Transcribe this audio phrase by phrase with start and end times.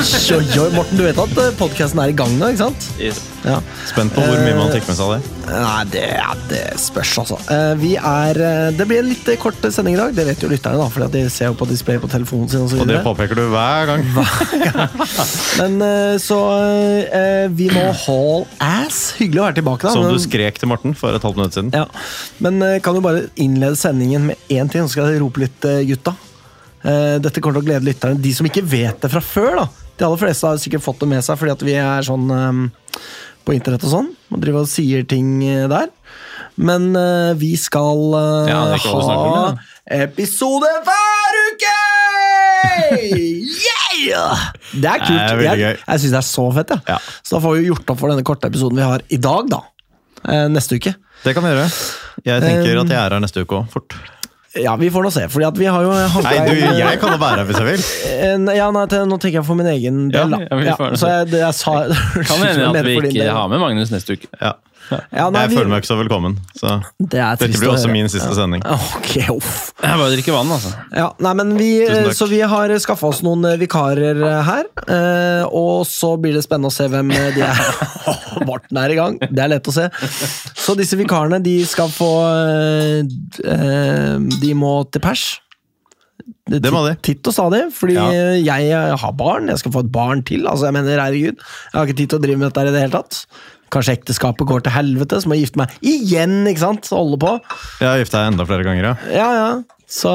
[0.00, 2.84] Oi, oi, oi, Morten, du vet at podkasten er i gang nå, ikke sant?
[3.44, 3.58] Ja.
[3.84, 5.50] Spent på hvor mye man fikk med seg av det.
[5.50, 6.04] Nei, det,
[6.48, 7.36] det spørs, altså.
[7.52, 10.14] Eh, Vi er eh, Det blir en litt eh, kort sending i dag.
[10.16, 12.62] Det vet jo lytterne, da, for de ser jo på display på telefonen sin.
[12.64, 14.06] Og så Og det påpeker du hver gang.
[15.60, 16.38] Men eh, så
[17.20, 19.02] eh, Vi må haul ass.
[19.20, 19.92] Hyggelig å være tilbake, da.
[19.98, 21.74] Som du skrek til Morten for et halvt minutt siden.
[21.76, 21.84] Ja,
[22.40, 25.60] Men eh, kan du bare innlede sendingen med én ting, så skal jeg rope litt,
[25.68, 26.16] eh, gutta.
[26.88, 28.16] Eh, Dette kommer til å glede lytterne.
[28.24, 29.68] De som ikke vet det fra før, da.
[30.00, 32.60] De aller fleste har sikkert fått det med seg fordi at vi er sånn um,
[33.44, 34.06] på internett og sånn.
[34.32, 35.90] Og driver og sier ting eh, der.
[36.60, 39.18] Men uh, vi skal uh, Ja, om ha
[39.50, 39.66] det,
[40.06, 41.76] episode hver uke!
[44.00, 44.46] Yeah!
[44.72, 45.18] Det er kult.
[45.36, 46.70] Det er jeg jeg syns det er så fett.
[46.72, 46.94] Ja.
[46.94, 46.96] Ja.
[47.20, 49.60] Så da får vi gjort opp for denne korte episoden vi har i dag, da.
[50.48, 50.94] Neste uke.
[51.20, 51.66] Det kan vi gjøre.
[52.24, 53.98] Jeg tenker Um, at jeg er her neste uke òg, fort.
[54.58, 55.28] Ja, vi får nå se.
[55.30, 55.90] Fordi at vi har jo
[56.24, 57.84] Nei, du, jeg kan jo være her hvis jeg vil.
[58.30, 60.40] En- Ja, nei, til, nå tenker jeg for min egen del, da.
[60.50, 60.98] Ja, det.
[60.98, 64.26] så jeg, det jeg sa Kan hende at vi ikke har med Magnus neste uke.
[64.40, 64.56] Ja.
[64.90, 66.36] Ja, nei, Jeg vi- føler meg ikke så velkommen.
[66.58, 68.62] Så Det er dette blir også min siste sending.
[68.66, 69.72] Ok, uff.
[69.82, 70.72] Jeg bare drikker vann, altså.
[70.96, 71.70] Ja, nei, men vi,
[72.16, 74.64] så vi har skaffa oss noen eh, vikarer eh, her.
[74.88, 77.60] eh, Og så blir det spennende å se hvem de er.
[78.48, 79.88] Morten er i gang, det er lett å se.
[80.56, 82.10] Så disse vikarene de skal få
[84.40, 85.28] De må til pers.
[86.50, 86.96] Det må de.
[87.04, 88.10] Titt og stadig, fordi Ja.
[88.58, 89.46] jeg har barn.
[89.52, 90.46] Jeg skal få et barn til.
[90.48, 92.80] altså jeg mener, herregud, Jeg har ikke tid til å drive med dette i det
[92.82, 93.26] hele tatt.
[93.70, 96.88] Kanskje ekteskapet går til helvete, så må jeg gifte meg igjen, ikke sant?
[96.90, 97.36] Holde på.
[97.80, 98.94] Jeg har gifta meg enda flere ganger, ja.
[99.14, 99.50] Ja, ja.
[99.90, 100.10] Så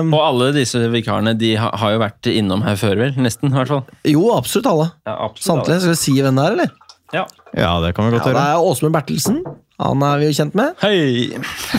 [0.00, 3.16] um, Og alle disse vikarene de har, har jo vært innom her før, vel?
[3.20, 3.82] Nesten, i hvert fall.
[4.08, 4.86] Jo, absolutt alle.
[5.08, 5.46] Ja, absolutt.
[5.48, 5.80] Samtlige.
[5.84, 6.72] Skal vi si hvem det er, eller?
[7.16, 7.24] Ja.
[7.56, 8.36] Ja, det kan vi Ja, gjøre.
[8.36, 9.40] det er Åsmund Bertelsen.
[9.80, 10.74] Han er vi jo kjent med.
[10.82, 11.38] Hei!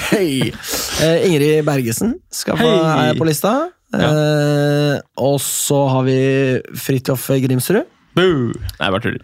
[0.10, 0.30] Hei!
[1.04, 3.14] Eh, Ingrid Bergesen skal få, Hei!
[3.20, 3.52] på lista.
[3.94, 6.18] Eh, og så har vi
[6.78, 7.86] Fridtjof Grimsrud.
[8.18, 8.50] Boo!
[8.80, 9.22] Nei, bare tuller.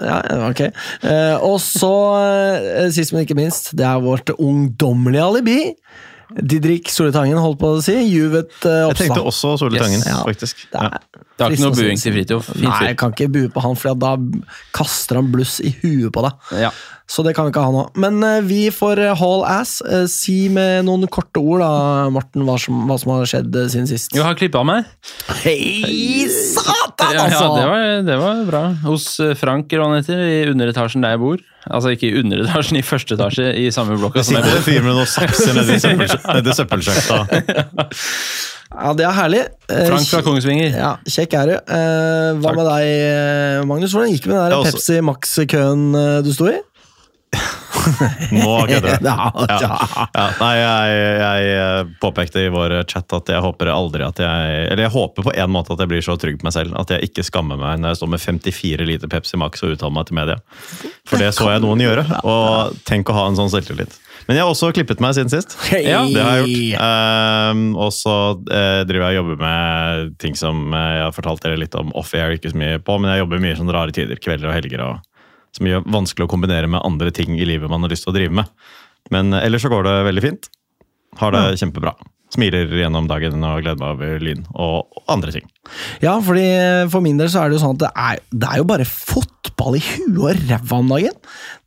[0.00, 0.60] Ja, ok.
[1.02, 1.92] Eh, og så,
[2.22, 5.58] eh, sist men ikke minst, det er vårt ungdommelige alibi.
[6.38, 7.94] Didrik Soletangen, holdt på å si.
[8.12, 10.04] Juvet eh, Jeg tenkte også Solli Yes.
[10.06, 10.22] Ja.
[10.28, 10.66] faktisk.
[10.70, 10.90] Det Ja.
[10.92, 12.52] er Det er ikke noe buing til Fridtjof.
[12.58, 14.16] Nei, jeg kan ikke bue på han, for da
[14.74, 16.54] kaster han bluss i huet på deg.
[16.66, 16.72] Ja.
[17.08, 17.86] Så det kan vi ikke ha nå.
[17.96, 19.78] Men uh, vi får eh, haul ass.
[19.80, 21.70] Uh, si med noen korte ord, da,
[22.12, 24.12] Morten, hva som, hva som har skjedd uh, siden sist.
[24.18, 24.90] Jo, har klippa meg.
[25.40, 27.46] Hei, satan, altså!
[27.46, 28.64] ja det, var, det var bra.
[28.84, 29.08] Hos
[29.40, 31.48] Frank, eller hva han heter, i underetasjen der jeg bor.
[31.68, 34.60] Altså ikke i underetasjen, i første etasje i samme blokka Det som jeg sitter bor.
[34.60, 35.56] en fyr med noen sakser
[36.36, 37.24] nedi søppelsjakta.
[38.68, 39.42] Ja, det er herlig.
[39.72, 40.74] Eh, Frank fra Kongsvinger.
[40.76, 41.54] Ja, Kjekk er du.
[41.56, 42.58] Eh, hva Takk.
[42.58, 43.94] med deg, eh, Magnus?
[43.96, 46.58] Hvordan gikk det med den der Pepsi Max-køen eh, du sto i?
[48.32, 49.06] Nå kødder du.
[49.08, 49.30] Ja,
[49.60, 50.26] ja.
[50.40, 54.94] Nei, jeg, jeg påpekte i vår chat at jeg håper aldri at jeg Eller jeg
[54.94, 57.24] håper på en måte at jeg blir så trygg på meg selv at jeg ikke
[57.28, 60.38] skammer meg når jeg står med 54 liter Pepsi Max og uttaler meg til media.
[61.08, 63.96] For det så jeg noen gjøre, og tenk å ha en sånn selvtillit.
[64.28, 65.54] Men jeg har også klippet meg siden sist.
[65.70, 65.86] Hei.
[65.88, 66.82] Ja, Det har jeg gjort.
[66.84, 71.46] Uh, og så uh, driver jeg og jobber med ting som uh, jeg har fortalt
[71.46, 74.20] dere litt om off-air, ikke så mye på, men jeg jobber mye sånn rare tider,
[74.20, 75.08] kvelder og helger, og
[75.56, 78.18] så mye vanskelig å kombinere med andre ting i livet man har lyst til å
[78.18, 78.52] drive med.
[79.14, 80.50] Men eh, ellers så går det veldig fint.
[81.18, 81.94] Har det kjempebra.
[82.34, 85.46] Smiler gjennom dagen og gleder meg over lyn og andre ting.
[86.04, 86.44] Ja, fordi
[86.92, 88.84] for min del så er det jo sånn at det er, det er jo bare
[88.88, 91.16] fotball i huet og ræva om dagen.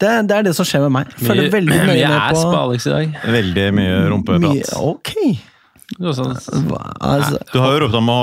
[0.01, 1.15] Det, det er det som skjer med meg.
[1.17, 3.17] Følger Mye, veldig nøye mye med ass på Alex i dag.
[3.37, 4.45] Veldig mye rumpeprat.
[4.45, 5.15] Mye- Ok.
[5.99, 8.19] Du Hva, altså, Du har jo ropt om å,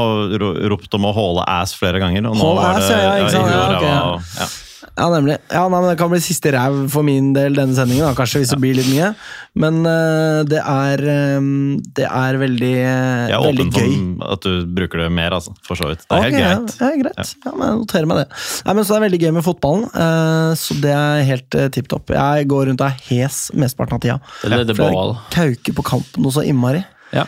[0.72, 2.24] ropt om å holde ass flere ganger.
[2.30, 3.44] Og nå var ass, det, ja, ja, ikke sant?
[3.44, 4.46] i huet Ja, og ok, ræva, ja.
[4.46, 4.56] og-
[4.98, 5.04] ja.
[5.04, 5.36] ja, nemlig.
[5.52, 8.42] Ja, nei, men Det kan bli siste ræv for min del denne sendingen, da, kanskje,
[8.42, 9.12] hvis det blir litt mye.
[9.58, 11.02] Men uh, det er
[11.38, 13.94] um, Det er veldig, Gøy Jeg er veldig åpen gøy.
[14.20, 15.54] for at du bruker det mer, altså.
[15.66, 16.04] For så vidt.
[16.06, 16.76] Det er helt greit.
[16.80, 17.34] Ja, ja, greit.
[17.46, 18.28] Ja, men jeg noterer meg det.
[18.66, 21.66] Nei, men så det er veldig gøy med fotballen, Uh, så det er helt uh,
[21.72, 22.12] tipp topp.
[22.14, 24.16] Jeg går rundt og er hes mesteparten av tida.
[24.42, 25.14] Det, det, For Ball.
[25.34, 26.82] Kauke kauker på kampen noe så innmari.
[27.14, 27.26] Ja.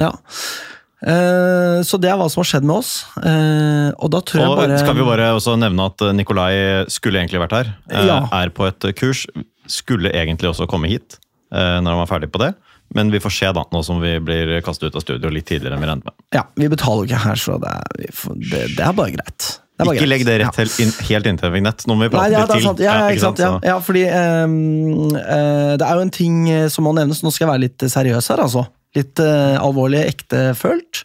[0.00, 0.14] Ja.
[1.00, 2.92] Eh, så det er hva som har skjedd med oss.
[3.16, 6.52] Uh, og da tror jeg bare skal vi bare også nevne at eh, Nikolai
[6.92, 7.70] skulle egentlig vært her.
[7.88, 8.22] Ja.
[8.36, 9.24] Er på et kurs.
[9.70, 11.20] Skulle egentlig også komme hit
[11.50, 12.52] når han var ferdig på det.
[12.94, 15.74] Men vi får se, da, nå som vi blir kastet ut av studio litt tidligere
[15.74, 16.14] enn vi regnet med.
[16.34, 19.14] Ja, vi betaler jo ikke her, så det er, vi får, det, det er bare
[19.16, 19.48] greit.
[19.80, 20.08] Ikke greit.
[20.12, 20.50] legg det Ja.
[20.54, 21.86] helt helt inntil vignett.
[21.90, 22.84] Nå må vi Nei, prate ja, litt til.
[22.86, 23.42] Ja, ja, sant?
[23.42, 27.22] Ja, ja fordi um, uh, det er jo en ting som må nevnes.
[27.26, 28.66] Nå skal jeg være litt seriøs her, altså.
[28.96, 31.04] Litt eh, alvorlig, ektefølt.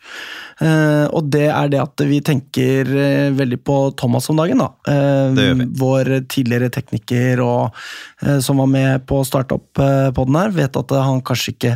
[0.64, 4.72] Eh, og det er det at vi tenker eh, veldig på Thomas om dagen, da.
[4.90, 5.68] Eh, vi.
[5.78, 7.76] Vår tidligere tekniker og,
[8.24, 11.54] eh, som var med på å starte opp eh, podden her, vet at han kanskje
[11.54, 11.76] ikke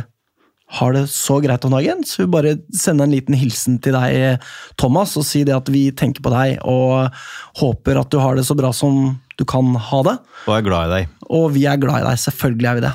[0.80, 2.02] har det så greit om dagen.
[2.06, 4.42] Så vi bare sender en liten hilsen til deg,
[4.78, 7.22] Thomas, og si det at vi tenker på deg og
[7.62, 10.18] håper at du har det så bra som du kan ha det.
[10.46, 11.16] Og er glad i deg.
[11.30, 12.22] Og vi er glad i deg.
[12.22, 12.94] Selvfølgelig er vi det.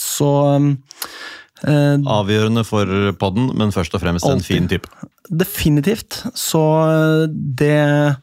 [0.00, 0.30] Så
[1.62, 2.86] Avgjørende for
[3.20, 4.88] podden, men først og fremst en fin type.
[5.30, 6.22] definitivt.
[6.36, 6.60] Så
[6.90, 8.16] eh, det,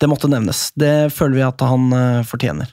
[0.00, 0.70] det måtte nevnes.
[0.78, 2.70] Det føler vi at han eh, fortjener.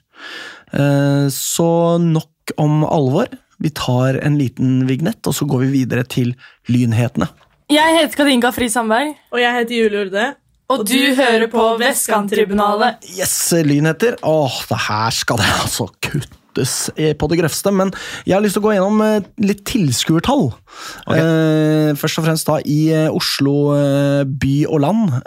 [0.74, 3.28] Eh, Så nok om alvor.
[3.64, 6.34] Vi tar en liten vignett, og så går vi videre til
[6.68, 7.28] lynhetene.
[7.72, 10.26] Jeg heter Katinka Fri Sandberg, Og jeg heter Julie Urde.
[10.70, 13.04] og du hører på Vestkanttribunalet.
[13.18, 14.18] Yes, lynheter.
[14.24, 17.74] Åh, det her skal det altså kuttes eh, på det grøvste.
[17.76, 17.94] Men
[18.28, 20.50] jeg har lyst til å gå gjennom eh, litt tilskuertall.
[21.08, 21.20] Okay.
[21.20, 23.56] Eh, først og fremst da i eh, Oslo
[24.30, 25.18] by og land.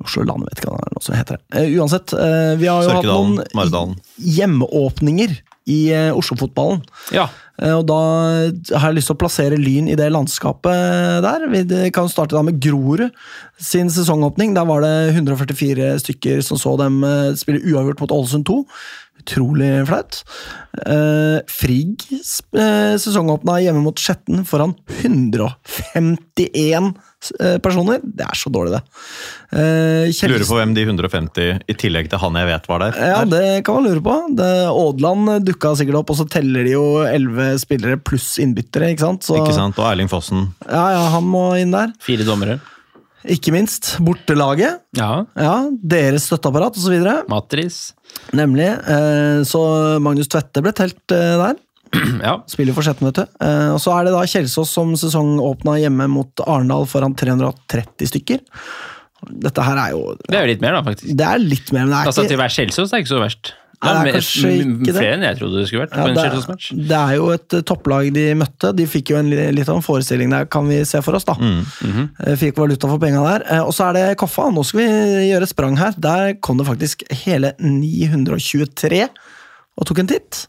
[0.00, 1.44] Oslo land, vet ikke hva det er, som heter det.
[1.60, 2.14] Eh, uansett,
[2.60, 5.36] vi har jo hatt noen hjemmeåpninger
[5.70, 5.80] i
[6.16, 6.80] Oslo-fotballen.
[7.14, 7.28] Ja.
[7.60, 7.98] Eh, Og da
[8.78, 11.46] har jeg lyst til å plassere Lyn i det landskapet der.
[11.52, 13.08] Vi kan starte da med Grorud
[13.60, 14.54] sin sesongåpning.
[14.56, 18.58] Der var det 144 stykker som så dem eh, spille uavgjort mot Ålesund 2.
[19.20, 20.22] Utrolig flaut.
[20.80, 24.72] Eh, Frigg sesongåpna hjemme mot Skjetten foran
[25.02, 25.50] 151
[26.40, 26.90] eh,
[27.62, 28.00] personer.
[28.02, 28.82] Det er så dårlig, det.
[29.52, 32.98] Eh, Kjell- Lurer på hvem de 150 i tillegg til han jeg vet var der.
[33.12, 34.16] ja, det kan man lure på.
[34.38, 38.90] Det, Ådland dukka sikkert opp, og så teller de jo elleve spillere pluss innbyttere.
[38.94, 39.22] ikke sant?
[39.28, 39.78] Så, Ikke sant?
[39.78, 40.48] Og Erling Fossen.
[40.68, 41.92] Ja, ja, han må inn der.
[42.00, 42.60] Fire dommere.
[43.28, 44.78] Ikke minst bortelaget.
[44.96, 45.26] Ja.
[45.36, 46.94] Ja, Deres støtteapparat osv.
[47.28, 47.92] Matris.
[48.32, 48.70] Nemlig.
[48.88, 51.58] Eh, så Magnus Tvette ble telt eh, der.
[52.20, 52.36] Ja.
[52.50, 53.24] Spiller for sjette vet du.
[53.44, 58.44] Eh, og så er det da Kjelsås som sesongåpna hjemme mot Arendal foran 330 stykker.
[59.44, 61.16] Dette her er jo Det er jo litt mer, da, faktisk.
[61.16, 63.24] Det er litt mer, men det er Altså, ikke til være Kjelsås er ikke så
[63.24, 63.52] verst.
[63.80, 64.94] Nei, det er kanskje ikke det.
[64.98, 67.28] flere enn jeg trodde det skulle vært Ja, på en det, er, det er jo
[67.32, 68.72] et eh, topplag de møtte.
[68.76, 71.24] De fikk jo en litt av en forestilling der, kan vi se for oss.
[71.24, 71.36] da.
[71.40, 72.36] Mm, mm -hmm.
[72.42, 73.46] Fikk valuta for penga der.
[73.64, 74.50] Og så er det Koffa.
[74.52, 75.94] Nå skal vi gjøre et sprang her.
[75.96, 79.08] Der kom det faktisk hele 923
[79.80, 80.46] og tok en titt.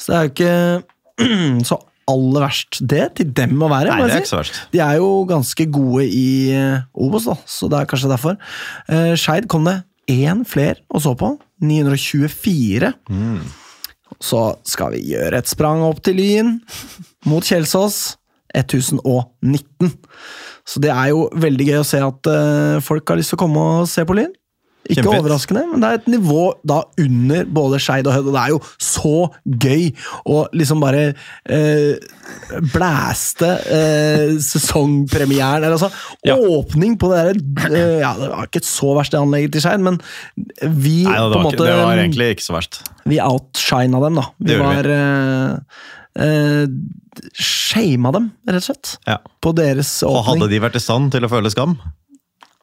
[0.00, 1.80] Så det er jo ikke så
[2.10, 3.92] aller verst det til dem å være.
[3.92, 4.60] Nei, det er ikke så verst.
[4.72, 6.26] De er jo ganske gode i
[6.56, 8.38] eh, Obos, da, så det er kanskje derfor.
[8.90, 9.80] Uh, Skeid kom det
[10.10, 11.34] én fler og så på.
[11.62, 12.94] 924.
[14.20, 16.56] Så skal vi gjøre et sprang opp til Lyn,
[17.28, 18.16] mot Kjelsås.
[18.50, 19.92] 1019.
[20.66, 23.42] Så det er jo veldig gøy å se at eh, folk har lyst til å
[23.44, 24.32] komme og se på Lyn.
[24.88, 25.20] Ikke Kjempefint.
[25.20, 28.52] overraskende, men det er et nivå da under både Skeid og Hødd, og det er
[28.54, 29.12] jo så
[29.44, 29.84] gøy
[30.32, 31.02] å liksom bare
[31.44, 32.08] eh,
[32.72, 35.90] blæste eh, sesongpremieren eller altså
[36.26, 36.34] Ja.
[36.40, 39.84] Åpning på det derre eh, Ja, det var ikke så verst det anlegget til Skeid,
[39.84, 40.00] men
[40.64, 42.80] vi Nei, det, var, måte ikke, det var egentlig ikke så verst.
[43.12, 44.26] Vi outshina dem, da.
[44.40, 44.98] Vi Det var vi.
[46.20, 46.66] Eh,
[47.36, 48.96] Shama dem, rett og slett.
[49.06, 49.20] Ja.
[49.44, 51.76] På deres Og hadde de vært i stand til å føle skam,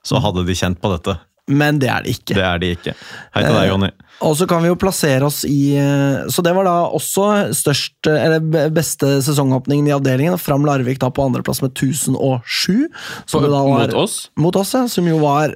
[0.08, 1.18] så hadde de kjent på dette.
[1.48, 2.36] Men det er det ikke.
[2.36, 2.94] Det er de ikke.
[3.36, 3.92] Hei til deg, Jonny.
[4.26, 8.10] Og så kan vi jo plassere oss i eh, Så det var da også størst,
[8.10, 10.40] eh, eller beste sesongåpningen i avdelingen.
[10.42, 12.90] Fram Larvik da på andreplass med 1007.
[13.30, 14.20] Som da var, Mot oss?
[14.36, 14.84] Mot oss, ja.
[14.92, 15.56] Som jo var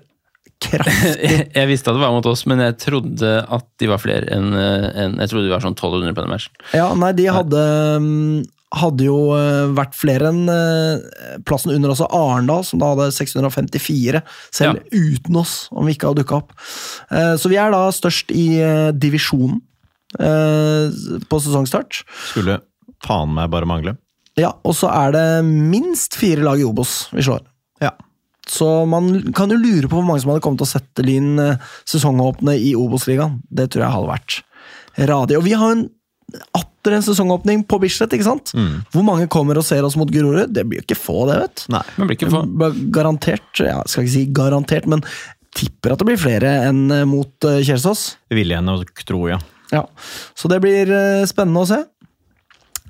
[0.62, 1.50] kraftig.
[1.58, 4.52] Jeg visste at det var mot oss, men jeg trodde at de var flere enn
[4.54, 6.66] en, Jeg trodde de var sånn 1200 på den matchen.
[6.78, 7.64] Ja, nei, de hadde
[8.06, 13.10] mm, hadde jo eh, vært flere enn eh, plassen under også Arendal, som da hadde
[13.16, 14.22] 654,
[14.54, 16.54] selv uten oss, om vi ikke hadde dukka opp.
[17.12, 18.46] Eh, Så vi er da størst i
[18.96, 19.62] divisjonen
[20.12, 22.02] på sesongstart.
[22.34, 22.58] Skulle
[23.06, 23.94] faen meg bare mangle.
[24.36, 27.46] Ja, og så er det minst fire lag i Obos vi slår.
[27.80, 27.94] Ja.
[28.44, 31.40] Så man kan jo lure på hvor mange som hadde kommet til å sette Lyn
[31.88, 33.40] sesongåpne i Obos-ligaen.
[33.48, 34.38] Det tror jeg hadde vært
[35.14, 35.40] radig.
[35.40, 35.88] Og vi har en
[36.58, 38.54] atter en sesongåpning på Bislett, ikke sant?
[38.94, 40.50] Hvor mange kommer og ser oss mot Grorud?
[40.56, 41.84] Det blir jo ikke få, det, vet Nei.
[41.98, 42.42] det blir ikke få.
[42.96, 45.04] Garantert, ja, skal ikke si garantert, men
[45.58, 48.06] tipper at det blir flere enn eh, mot eh, Kjelsås.
[48.32, 49.38] Vil jeg nok tro, ja.
[49.72, 49.86] Ja,
[50.36, 51.82] så det blir eh, spennende å se.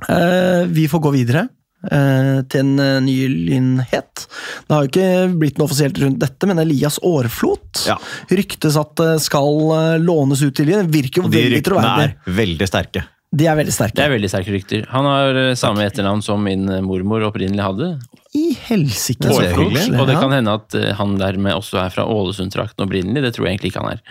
[0.09, 1.43] Eh, vi får gå videre
[1.91, 3.15] eh, til en ny
[3.49, 4.23] lynhet.
[4.67, 5.09] Det har jo ikke
[5.41, 7.97] blitt noe offisielt rundt dette, men Elias Aarflot Ja.
[8.31, 10.89] ryktes at det skal lånes ut til Lyn.
[10.93, 13.05] Virker jo Og de ryktene er veldig sterke.
[13.31, 14.81] De er veldig Det er veldig sterke rykter.
[14.91, 17.87] Han har eh, samme etternavn som min eh, mormor opprinnelig hadde.
[18.35, 19.31] I helsike.
[19.31, 23.23] Og det kan hende at eh, han dermed også er fra Ålesund-trakten opprinnelig.
[23.23, 24.01] Det tror jeg egentlig ikke han er.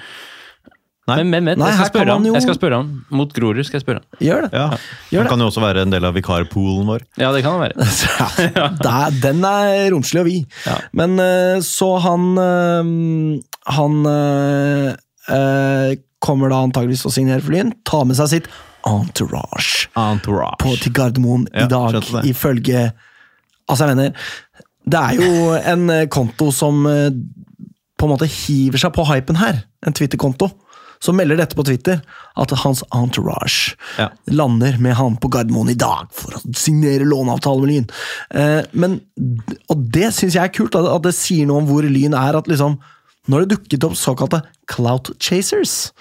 [1.11, 1.17] Nei.
[1.19, 2.89] Men, men, men Nei, jeg, skal jo- jeg skal spørre han.
[3.19, 4.09] Mot Grorud skal jeg spørre han.
[4.25, 4.51] Gjør det.
[4.55, 4.67] Ja.
[5.11, 5.33] Gjør Han det.
[5.35, 7.05] kan jo også være en del av vikarpoolen vår.
[7.21, 7.89] Ja, det kan han være.
[8.87, 10.59] Ja, den er romslig og vid.
[10.69, 10.77] Ja.
[10.97, 11.19] Men
[11.67, 12.29] så han
[13.75, 14.89] Han eh,
[15.35, 15.93] eh,
[16.25, 17.75] kommer da antageligvis til å signere for Lyn.
[17.89, 18.51] Ta med seg sitt
[18.87, 20.57] entourage Entourage.
[20.63, 22.93] på, til Gardermoen Ja, i dag, ifølge
[23.71, 24.17] Altså, jeg mener
[24.91, 27.11] Det er jo en eh, konto som eh,
[28.01, 29.59] på en måte hiver seg på hypen her.
[29.87, 30.49] En Twitter-konto.
[31.05, 32.01] Som melder dette på Twitter,
[32.37, 34.09] at hans entourage Ja.
[34.29, 37.87] lander med han på Gardermoen i dag for å signere låneavtale med Lyn.
[38.37, 38.99] Eh, men,
[39.69, 42.37] og det syns jeg er kult, at, at det sier noe om hvor Lyn er.
[42.41, 42.79] at liksom
[43.31, 45.93] nå har det dukket opp såkalte clout chasers.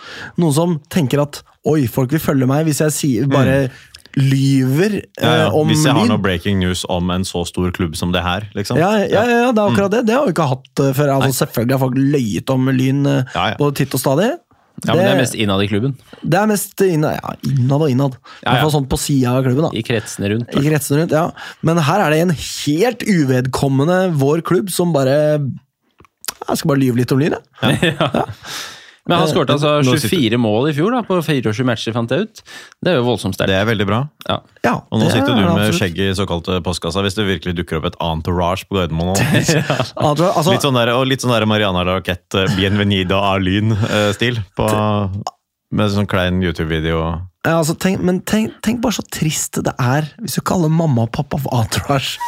[0.41, 3.69] Noen som tenker at oi, folk vil følge meg hvis jeg sier, bare
[4.17, 5.21] lyver Mm.
[5.21, 5.45] Ja, ja.
[5.47, 8.23] eh, om Hvis jeg har noe breaking news om en så stor klubb som det
[8.25, 8.79] her, liksom.
[8.81, 9.73] Ja, ja, ja, ja, det er Mm.
[9.75, 10.05] akkurat det.
[10.07, 11.11] Det har vi ikke hatt eh, før.
[11.21, 13.55] Altså, selvfølgelig har folk løyet om Lyn eh, Ja, ja.
[13.59, 14.31] både titt og stadig.
[14.87, 15.93] Ja, men det er mest innad i klubben.
[16.23, 18.13] det er mest innad, ja, innad og innad.
[18.15, 18.61] I Ja, hvert ja.
[18.63, 19.61] fall sånn på sida av klubben.
[19.67, 19.71] da.
[19.77, 20.49] I kretsene rundt.
[20.55, 21.31] I kretsene rundt, ja.
[21.61, 25.43] Men her er det en helt uvedkommende vår klubb som bare
[26.47, 27.95] Jeg skal bare lyve litt om Lyn, jeg.
[29.09, 32.41] Men han skåret altså 24 mål i fjor da, på 24 matcher, fant jeg ut.
[32.83, 33.49] Det er jo voldsomt sterkt.
[33.49, 34.03] Det er veldig bra.
[34.27, 34.35] Ja.
[34.65, 37.55] Ja, Og nå sitter er du med skjegget skjegg i såkalte postkassa hvis det virkelig
[37.57, 39.17] dukker opp et entourage på Gardermoen.
[39.33, 39.63] ja.
[39.97, 44.43] Altså, altså, Litt sånn der, og litt sånn der Mariana Raquette, Bienvenida a Lyn-stil.
[44.59, 47.01] Med sånn klein YouTube-video.
[47.47, 51.05] Ja, altså, tenk, men tenk, tenk bare så trist det er hvis du kaller mamma
[51.05, 52.17] og pappa for entourage.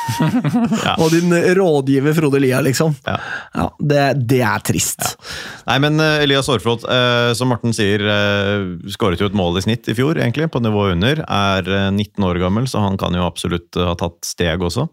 [0.81, 0.93] Ja.
[1.03, 2.93] Og din rådgiver Frode Lia, liksom.
[3.05, 3.17] Ja.
[3.53, 5.03] Ja, det, det er trist.
[5.67, 8.63] Nei, men eh, Elias Aarflot, eh, som Morten sier, eh,
[8.95, 11.21] skåret jo et mål i snitt i fjor, egentlig, på nivå under.
[11.27, 14.87] Er eh, 19 år gammel, så han kan jo absolutt ha tatt steg også.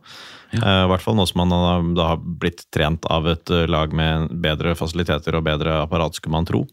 [0.59, 3.95] Eh, I hvert fall nå som han har, da har blitt trent av et lag
[3.97, 6.67] med bedre fasiliteter og bedre apparat, skulle man tro,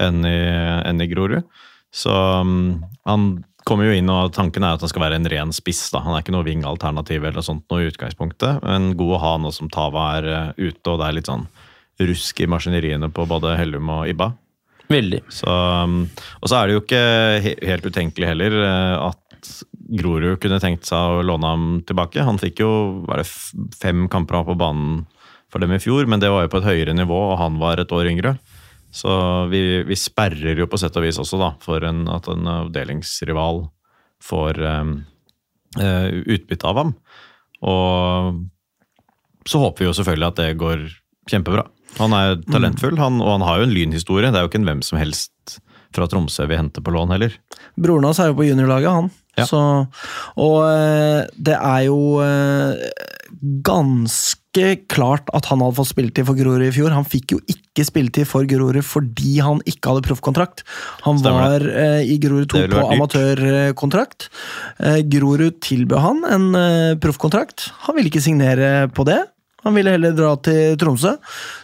[0.00, 0.38] enn i,
[0.86, 1.44] enn i Grorud.
[1.92, 3.32] Så um, han
[3.68, 5.84] kommer jo inn, og tanken er at han skal være en ren spiss.
[5.92, 6.02] da.
[6.02, 9.52] Han er ikke noe wing-alternativ eller sånt noe i utgangspunktet, men god å ha nå
[9.54, 11.46] som Tava er uh, ute, og det er litt sånn
[12.02, 14.32] rusk i maskineriene på både Hellum og Ibba.
[14.92, 15.22] Veldig.
[15.32, 16.06] Så, um,
[16.40, 17.04] og så er det jo ikke
[17.44, 19.52] he helt utenkelig heller uh, at
[19.92, 22.24] Grorud kunne tenkt seg å låne ham tilbake.
[22.24, 22.72] Han fikk jo
[23.08, 23.28] var det
[23.78, 25.04] fem kamper på banen
[25.52, 27.80] for dem i fjor, men det var jo på et høyere nivå, og han var
[27.80, 28.36] et år yngre.
[28.92, 29.12] Så
[29.48, 33.64] vi, vi sperrer jo på sett og vis også da, for en, at en avdelingsrival
[34.22, 34.96] får um,
[35.80, 36.92] uh, utbytte av ham.
[37.64, 38.42] Og
[39.48, 40.84] så håper vi jo selvfølgelig at det går
[41.32, 41.64] kjempebra.
[41.98, 44.30] Han er talentfull, han, og han har jo en lynhistorie.
[44.30, 45.58] Det er jo ikke en hvem som helst
[45.92, 47.34] fra Tromsø vi henter på lån heller.
[47.80, 49.10] Broren hans er jo på juniorlaget, han.
[49.38, 49.46] Ja.
[49.48, 49.60] Så,
[50.40, 52.72] og eh, det er jo eh,
[53.40, 56.92] ganske klart at han hadde fått spilletid for Grorud i fjor.
[56.94, 60.64] Han fikk jo ikke spilletid for Grorud fordi han ikke hadde proffkontrakt.
[61.06, 64.28] Han var eh, i Grorud 2 på amatørkontrakt.
[64.78, 67.70] Eh, Grorud tilbød han en eh, proffkontrakt.
[67.86, 69.22] Han ville ikke signere på det.
[69.62, 71.14] Han ville heller dra til Tromsø.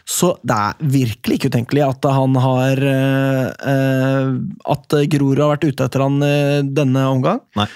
[0.06, 4.28] Så det er virkelig ikke utenkelig at han har eh, eh,
[4.74, 7.42] At Grorud har vært ute etter han eh, denne omgang.
[7.58, 7.66] Nei.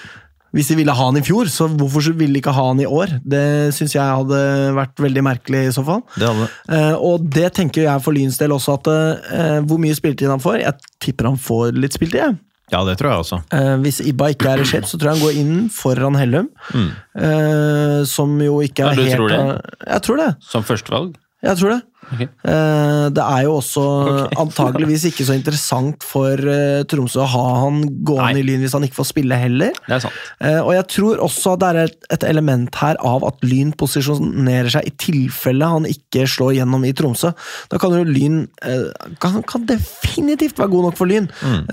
[0.53, 2.85] Hvis de ville ha han i fjor, så hvorfor ville de ikke ha han i
[2.85, 3.15] år?
[3.25, 4.39] Det syns jeg hadde
[4.77, 6.03] vært veldig merkelig i så fall.
[6.15, 9.95] Det hadde Uh, og det tenker jeg for Lyns del også, at uh, hvor mye
[9.95, 12.37] spilletid han får Jeg tipper han får litt spilletid, jeg.
[12.71, 13.39] Ja, det tror jeg også.
[13.53, 16.47] Uh, hvis Ibba ikke er i shape, så tror jeg han går inn foran Hellum.
[16.73, 19.41] Eh, som jo ikke er Ja, du helt tror det?
[19.89, 20.29] Jeg tror det.
[20.47, 21.13] Som førstevalg.
[21.43, 21.81] Jeg tror det.
[22.21, 23.83] Eh, det er jo også
[24.43, 28.43] antageligvis ikke så interessant for eh, Tromsø å ha han gående Nei.
[28.43, 29.73] i Lyn hvis han ikke får spille heller.
[29.87, 30.21] Det er sant.
[30.43, 34.87] Eh, og jeg tror også det er et, element her av at Lyn posisjonerer seg
[34.87, 37.33] i tilfelle han ikke slår gjennom i Tromsø.
[37.71, 38.45] Da kan jo Lyn
[39.21, 41.27] kan, kan definitivt være god nok for Lyn.
[41.43, 41.67] Mm.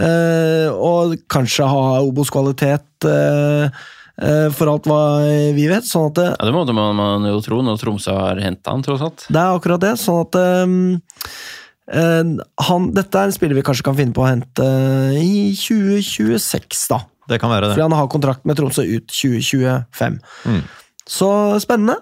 [0.75, 3.09] og kanskje ha Obos-kvalitet
[4.52, 5.00] for alt hva
[5.56, 5.86] vi vet.
[5.88, 8.82] Sånn at det, Ja, Det måtte man, man jo tro når Tromsø har henta han,
[8.84, 9.24] tross alt.
[9.32, 9.94] det er akkurat det.
[10.00, 10.36] Sånn at
[10.66, 10.74] um,
[11.90, 12.34] eh,
[12.68, 14.66] han, Dette er en spiller vi kanskje kan finne på å hente
[15.20, 17.00] i 2026, da.
[17.30, 17.86] Det kan være Fordi det.
[17.88, 20.20] han har kontrakt med Tromsø ut 2025.
[20.50, 20.62] Mm.
[21.06, 21.30] Så
[21.62, 21.96] spennende.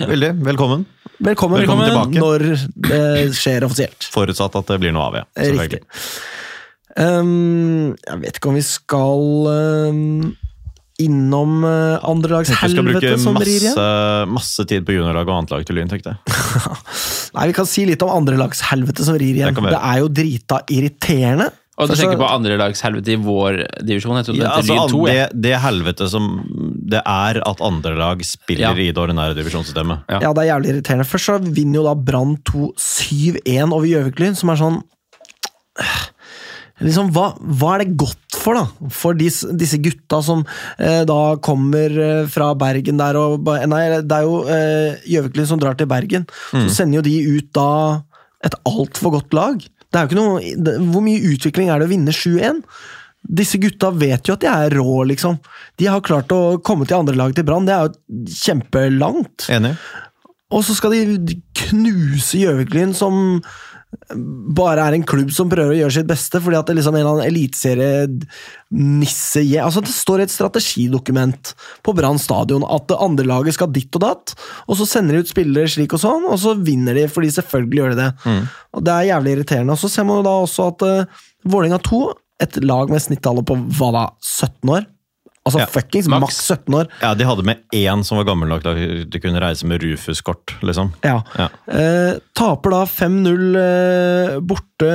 [0.00, 0.32] Veldig.
[0.44, 0.84] Velkommen.
[1.22, 2.18] Velkommen, Velkommen tilbake.
[2.18, 2.44] når
[2.90, 4.08] det skjer offisielt.
[4.10, 5.26] Forutsatt at det blir noe av, ja.
[5.38, 5.78] Riktig.
[5.78, 5.84] Selvfølgelig.
[6.96, 10.34] Ehm, jeg vet ikke om vi skal ehm,
[11.02, 13.74] innom uh, Jeg skal andrelagshelvete bruke som rir igjen.
[13.74, 16.38] masse, masse tid på juniorlag og annetlag til Lyn, tenkte jeg.
[17.34, 19.54] Nei, Vi kan si litt om andrelagshelvete som rir igjen.
[19.56, 21.50] Det Det, er jo drita irriterende.
[21.74, 24.20] Og du tenker på andrelagshelvete i vår divisjon?
[24.20, 25.14] Jeg Ja, det altså, 2, ja.
[25.32, 26.28] det, det helvete som
[26.94, 28.70] det er at andre lag spiller Ja.
[28.78, 30.04] i det ordinære divisjonssystemet.
[30.06, 30.20] Ja.
[30.22, 31.08] Ja, det er jævlig irriterende.
[31.10, 34.78] Først så vinner jo da Brann 2 7-1 over Gjøvik-Lyn, som er sånn
[36.82, 38.90] Liksom, hva, hva er det godt for, da?
[38.92, 40.42] For dis, disse gutta som
[40.78, 45.78] eh, da kommer eh, fra Bergen der og Nei, det er jo eh, som drar
[45.78, 46.26] til Bergen.
[46.50, 47.70] Så sender jo de ut da
[48.44, 49.62] et altfor godt lag.
[49.62, 52.64] Det er jo ikke noe, det, hvor mye utvikling er det å vinne 7-1?
[53.24, 55.38] Disse gutta vet jo at de er rå, liksom.
[55.80, 57.68] De har klart å komme til andre lag til Brann.
[57.68, 59.46] Det er jo kjempelangt.
[59.54, 59.76] Enig.
[60.54, 63.40] Og så skal de knuse Gjøviklyn, som
[64.58, 66.98] bare er en klubb som prøver å gjøre sitt beste, fordi at det liksom er
[67.00, 71.42] en eller annen eliteserie-nisse altså Det står i et strategidokument
[71.86, 74.26] på Brann stadion at det andre laget skal ditt og datt,
[74.68, 77.78] og så sender de ut spillere slik og sånn, og så vinner de, fordi selvfølgelig
[77.80, 78.10] gjør de det.
[78.74, 79.72] Og Det er jævlig irriterende.
[79.76, 81.06] Og Så ser man jo da også at uh,
[81.44, 82.00] Vålerenga 2,
[82.44, 84.82] et lag med snittalder på hva da, 17 år?
[85.44, 86.22] Altså Ja, fuckings maks.
[86.24, 86.86] maks 17 år.
[87.02, 90.54] Ja, De hadde med én som var gammel nok til de kunne reise med Rufus-kort.
[90.64, 90.92] liksom.
[91.04, 91.18] Ja.
[91.36, 91.48] Ja.
[91.68, 94.88] Eh, taper da 5-0 eh, borte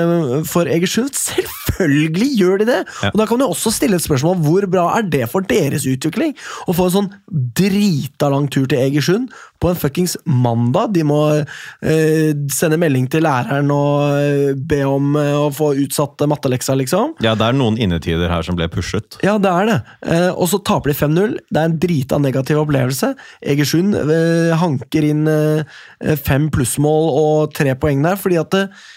[0.49, 1.13] for Egersund.
[1.13, 2.79] Selvfølgelig gjør de det!
[3.03, 3.11] Ja.
[3.13, 6.33] Og Da kan du også stille et spørsmål hvor bra er det for deres utvikling?
[6.67, 7.11] Å få en sånn
[7.55, 9.29] drita lang tur til Egersund
[9.59, 10.93] på en fuckings mandag.
[10.95, 16.23] De må eh, sende melding til læreren og eh, be om eh, å få utsatt
[16.29, 17.15] matteleksa, liksom.
[17.25, 19.19] Ja, Det er noen innetider her som ble pushet.
[19.25, 19.79] Ja, det er det.
[20.07, 21.35] Eh, og så taper de 5-0.
[21.49, 23.13] Det er en drita negativ opplevelse.
[23.55, 25.79] Egersund eh, hanker inn eh,
[26.23, 28.87] fem plussmål og tre poeng der, fordi at eh,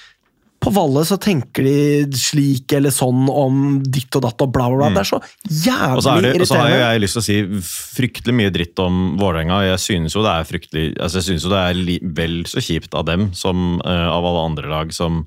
[0.63, 4.79] på Valle så tenker de slik eller sånn om ditt og datt og bla, bla,
[4.79, 4.91] bla.
[4.95, 5.19] Det er så
[5.67, 6.45] jævlig Og så, jævlig irriterende.
[6.45, 7.65] og så har jeg, jeg lyst til å si
[7.97, 9.63] fryktelig mye dritt om Vålerenga.
[9.67, 12.95] Jeg synes jo det er fryktelig, altså jeg synes jo det er vel så kjipt
[12.99, 15.27] av dem som uh, av alle andre lag som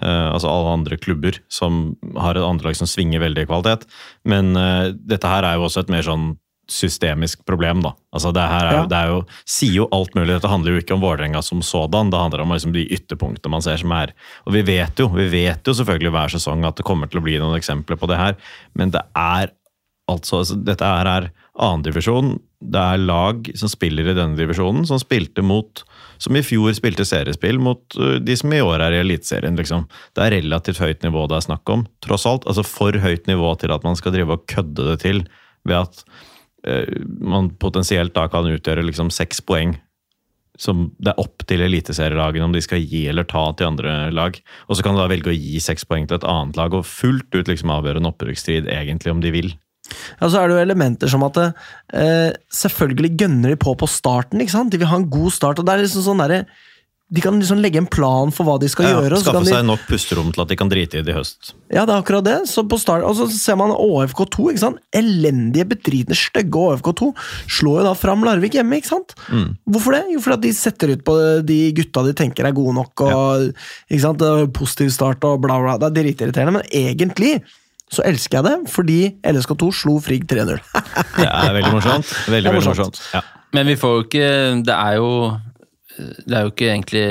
[0.00, 3.82] Uh, altså alle andre klubber som har et andre lag som svinger veldig i kvalitet.
[4.24, 6.30] Men uh, dette her er jo også et mer sånn
[6.72, 7.92] systemisk problem, da.
[8.14, 8.86] Altså det her er, Ja.
[8.88, 10.32] det er jo, sier jo alt mulig.
[10.34, 13.64] Dette handler jo ikke om Vålerenga som sådan, det handler om liksom de ytterpunktene man
[13.64, 14.14] ser som er.
[14.46, 17.26] Og vi vet jo vi vet jo selvfølgelig hver sesong at det kommer til å
[17.26, 18.36] bli noen eksempler på det her,
[18.74, 19.52] men det er
[20.10, 22.38] altså, altså Dette her er annendivisjon.
[22.62, 25.82] Det er lag som spiller i denne divisjonen, som spilte mot
[26.22, 29.56] som i fjor spilte seriespill mot uh, de som i år er i Eliteserien.
[29.58, 29.88] Liksom.
[30.14, 31.86] Det er relativt høyt nivå det er snakk om.
[32.04, 35.24] Tross alt, altså For høyt nivå til at man skal drive og kødde det til
[35.68, 36.30] ved at eh,
[36.62, 39.74] man potensielt da kan utgjøre liksom seks poeng
[40.60, 44.36] som det er opp til eliteserielagene om de skal gi eller ta til andre lag.
[44.68, 46.86] Og så kan du da velge å gi seks poeng til et annet lag og
[46.88, 49.54] fullt ut liksom avgjøre en opprykksstrid, egentlig, om de vil.
[50.20, 54.40] Ja, så er det jo elementer som at eh, selvfølgelig gønner de på på starten.
[54.40, 54.72] ikke sant?
[54.72, 55.58] De vil ha en god start.
[55.58, 56.44] og det er liksom sånn der,
[57.12, 59.18] De kan liksom legge en plan for hva de skal Ja, gjøre.
[59.18, 61.16] og så skaffe seg de, nok pusterom til at de kan drite i det i
[61.18, 61.50] høst.
[61.68, 62.36] Ja, det er akkurat det.
[62.48, 64.46] Så på start, og så ser man ÅFK2.
[64.54, 64.78] ikke sant?
[64.96, 67.10] Elendige, bedritne, stygge ÅFK2
[67.52, 68.78] slår jo da fram Larvik hjemme.
[68.80, 69.12] ikke sant?
[69.28, 69.50] Mm.
[69.68, 70.04] Hvorfor det?
[70.14, 73.04] Jo, fordi at de setter ut på de gutta de tenker er gode nok.
[73.04, 73.52] og
[73.92, 74.24] ikke sant?
[74.56, 75.76] Positiv start og bla, bla.
[75.76, 77.42] Det er dritirriterende, men egentlig
[77.92, 80.56] så elsker jeg det, fordi LSK2 slo Frigg 3-0.
[81.20, 82.08] Det er veldig morsomt.
[82.32, 82.56] Veldig, er morsomt.
[82.56, 83.00] veldig morsomt.
[83.12, 83.20] Ja.
[83.52, 84.28] Men vi får jo ikke
[84.64, 85.08] Det er jo
[85.98, 87.04] det er jo ikke egentlig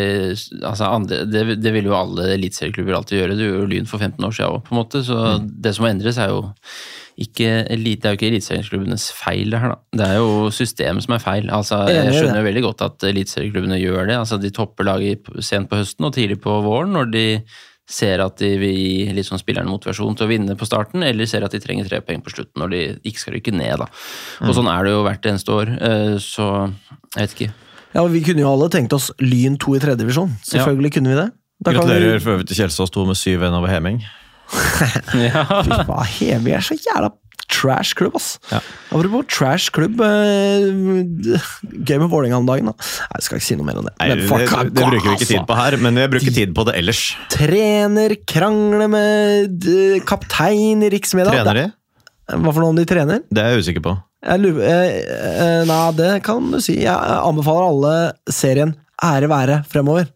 [0.65, 3.37] altså andre, det, det vil jo alle eliteserieklubber alltid gjøre.
[3.37, 5.03] Det gjorde jo Lyn for 15 år siden òg, på en måte.
[5.05, 6.41] Så det som må endres, er jo
[7.21, 9.97] ikke, det er jo ikke eliteserieklubbenes feil, det her, da.
[9.99, 11.49] Det er jo systemet som er feil.
[11.53, 14.21] Altså, jeg skjønner jo veldig godt at eliteserieklubbene gjør det.
[14.23, 17.25] Altså, de topper laget sent på høsten og tidlig på våren når de
[17.91, 18.77] ser at de vil
[19.11, 21.99] gi sånn spillerne motivasjon til å vinne på starten, eller ser at de trenger tre
[22.05, 23.83] poeng på slutten når de ikke skal rykke ned.
[23.83, 23.89] da.
[24.47, 26.47] Og sånn er det jo hvert eneste år, eh, så
[27.17, 27.51] jeg vet ikke.
[27.95, 30.31] Ja, Vi kunne jo alle tenkt oss Lyn 2 i tredje divisjon.
[30.47, 31.29] Selvfølgelig kunne vi det.
[31.61, 34.01] Da kan Gratulerer vi, for øvrig til Kjelsås 2 med 7-1 over Heming.
[35.15, 35.43] Ja.
[35.63, 37.11] Fy faen, Hemi er så jævla
[37.51, 38.37] trash klubb, ass.
[38.51, 38.59] Ja.
[38.91, 40.65] Apropos trash klubb eh,
[41.87, 42.73] Gøy med Vålerenga om dagen, da.
[42.75, 43.93] Nei, Jeg skal ikke si noe mer om det.
[43.99, 45.31] Nei, Men det, fuck, det, det bruker vi ikke altså.
[45.33, 47.01] tid på her, men vi bruker tid på det ellers.
[47.35, 51.35] Trener, krangle med eh, kaptein i riksmedia.
[51.35, 51.67] Trener de?
[52.31, 53.23] Hva for noe om de trener?
[53.27, 53.97] Det er jeg usikker på.
[54.21, 54.97] Lurer, eh,
[55.41, 56.75] eh, nei, det kan du si.
[56.83, 57.95] Jeg anbefaler alle
[58.31, 60.11] serien Ære være fremover.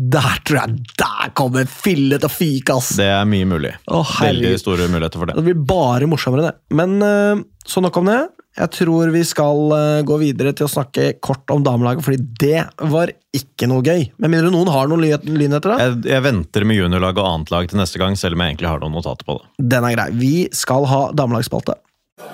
[0.00, 2.94] Der tror jeg Der kommer fillet og fyke, ass!
[2.96, 3.74] Det er mye mulig.
[3.92, 4.00] Å.
[4.22, 5.34] Veldig store muligheter for det.
[5.36, 6.54] Det blir bare morsommere, det.
[6.78, 8.20] Men eh, så nok om det.
[8.56, 12.64] Jeg tror vi skal eh, gå videre til å snakke kort om damelaget, fordi det
[12.90, 14.08] var ikke noe gøy.
[14.24, 15.90] Med mindre noen har noen ly- lynheter, da.
[15.90, 18.72] Jeg, jeg venter med juniorlag og annet lag til neste gang, selv om jeg egentlig
[18.72, 19.68] har noen notater på det.
[19.76, 20.08] Den er grei.
[20.16, 21.76] Vi skal ha damelagsspalte.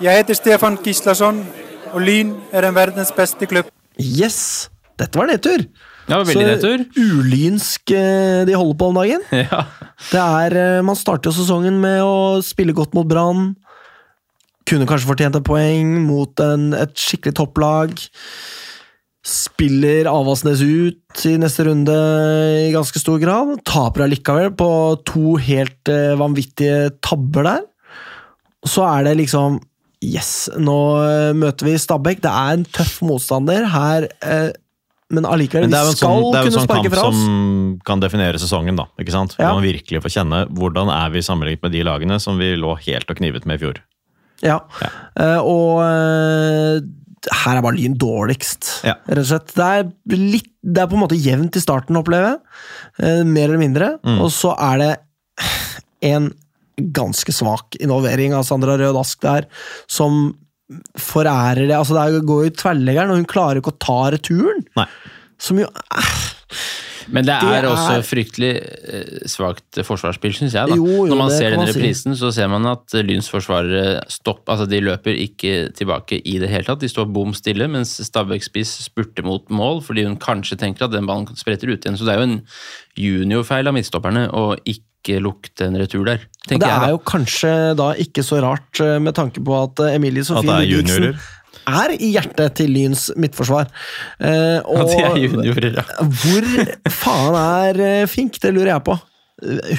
[0.03, 1.42] Jeg heter Stefan Gislason,
[1.94, 3.68] og Lyn er en verdens beste klubb.
[3.96, 4.68] Yes!
[4.96, 5.64] Dette var nedtur.
[6.07, 6.83] Ja, veldig nedtur.
[6.96, 9.25] ulynsk eh, de holder på om dagen.
[9.46, 9.64] Ja.
[10.11, 13.55] Det er, eh, Man starter jo sesongen med å spille godt mot Brann.
[14.66, 17.94] Kunne kanskje fortjent et poeng mot en, et skikkelig topplag.
[19.27, 21.94] Spiller Avaldsnes ut i neste runde
[22.66, 23.57] i ganske stor grad.
[23.66, 24.70] Taper allikevel på
[25.09, 27.64] to helt eh, vanvittige tabber der.
[28.66, 29.61] Så er det liksom
[30.05, 32.21] Yes, nå eh, møter vi Stabæk.
[32.25, 33.65] Det er en tøff motstander.
[33.73, 34.51] Her eh,
[35.15, 37.15] men allikevel, Men skal er jo vi sparke fra oss.
[37.21, 37.47] det er jo en sånn kamp
[37.79, 38.89] som kan definere sesongen, da.
[38.99, 39.37] ikke sant?
[39.39, 39.53] Ja.
[39.55, 43.13] Man virkelig får kjenne hvordan er vi sammenlignet med de lagene som vi lå helt
[43.13, 43.79] og knivet med i fjor.
[44.45, 44.59] Ja.
[44.83, 44.91] Ja.
[45.23, 46.81] Eh, og eh,
[47.45, 48.97] her er bare Lyn dårligst, Ja.
[49.07, 49.55] rett og slett.
[49.55, 49.87] Det er,
[50.19, 52.43] litt, det er på en måte jevnt i starten, opplever jeg.
[53.07, 53.93] Eh, mer eller mindre.
[54.03, 54.19] Mm.
[54.27, 54.93] Og så er det
[56.11, 56.33] en
[56.77, 59.47] ganske svak involvering av Sandra Rød Ask der,
[59.89, 60.35] som
[60.99, 61.77] forærer det.
[61.77, 64.65] Altså, det er- går jo i tverrleggeren, og hun klarer ikke å ta returen.
[64.77, 64.87] Nei.
[65.39, 65.67] Som jo
[67.09, 70.67] Men det Det er, også er- fryktelig eh, svakt forsvarsspill, syns jeg.
[70.69, 70.75] Da.
[70.75, 71.79] Jo, jo, Når man ser den man si.
[71.79, 76.39] reprisen, så ser man at eh, Lyns forsvarere stopp, altså de løper ikke tilbake i
[76.43, 76.81] det hele tatt.
[76.81, 80.91] De står bom stille, mens Stabæk spiss spurter mot mål fordi hun kanskje tenker at
[80.97, 81.97] den ballen spretter ut igjen.
[81.97, 82.43] Så det er jo en
[82.99, 84.83] juniorfeil av midtstopperne å ikke
[85.23, 86.77] lukte en retur der, tenker det jeg.
[86.77, 86.92] er da.
[86.95, 90.59] jo kanskje da ikke så rart, eh, med tanke på at eh, Emilie Sofie det
[90.59, 91.19] er Ludvigsen
[91.66, 93.66] er i hjertet til Lyns midtforsvar.
[94.23, 95.85] Eh, og At de er juniorer, ja.
[96.23, 96.47] hvor
[97.03, 98.38] faen er eh, Fink?
[98.42, 98.97] Det lurer jeg på.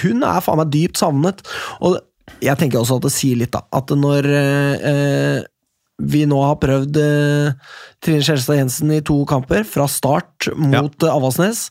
[0.04, 1.44] Hun er faen meg dypt savnet.
[1.80, 1.96] Og
[2.44, 3.63] jeg tenker også at det sier litt, da.
[3.78, 5.46] At når eh, eh,
[6.12, 7.72] vi nå har prøvd eh,
[8.04, 11.13] Trine Skjelstad Jensen i to kamper, fra start mot ja.
[11.16, 11.68] Avaldsnes.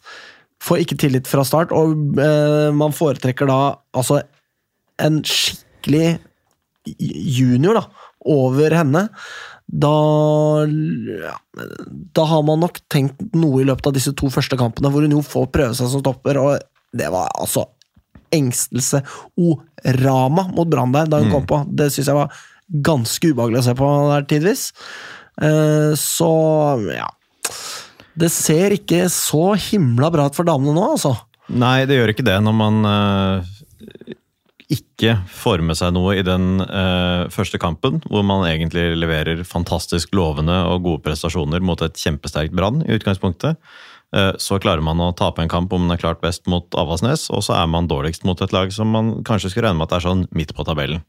[0.64, 3.59] Får ikke tillit fra start, og eh, man foretrekker da
[3.97, 4.23] altså
[5.03, 6.16] en skikkelig
[6.97, 7.85] junior da,
[8.33, 9.07] over henne.
[9.66, 9.92] Da
[10.64, 11.35] ja,
[12.14, 15.16] Da har man nok tenkt noe i løpet av disse to første kampene, hvor hun
[15.16, 17.66] jo får prøve seg som stopper, og det var altså
[18.35, 19.03] engstelse.
[19.38, 21.61] O-rama mot Brann der, da hun kom på.
[21.79, 22.40] Det syns jeg var
[22.87, 24.64] ganske ubehagelig å se på der tidvis.
[25.42, 26.33] Eh, så
[26.95, 27.11] ja
[28.16, 31.12] Det ser ikke så himla bra ut for damene nå, altså.
[31.52, 34.14] Nei, det gjør ikke det når man uh,
[34.72, 40.16] ikke får med seg noe i den uh, første kampen, hvor man egentlig leverer fantastisk
[40.16, 43.61] lovende og gode prestasjoner mot et kjempesterkt Brann i utgangspunktet.
[44.16, 47.29] Uh, så klarer man å tape en kamp om man er klart best mot Avaldsnes,
[47.31, 50.00] og så er man dårligst mot et lag som man kanskje skulle regne med at
[50.00, 51.05] er sånn midt på tabellen.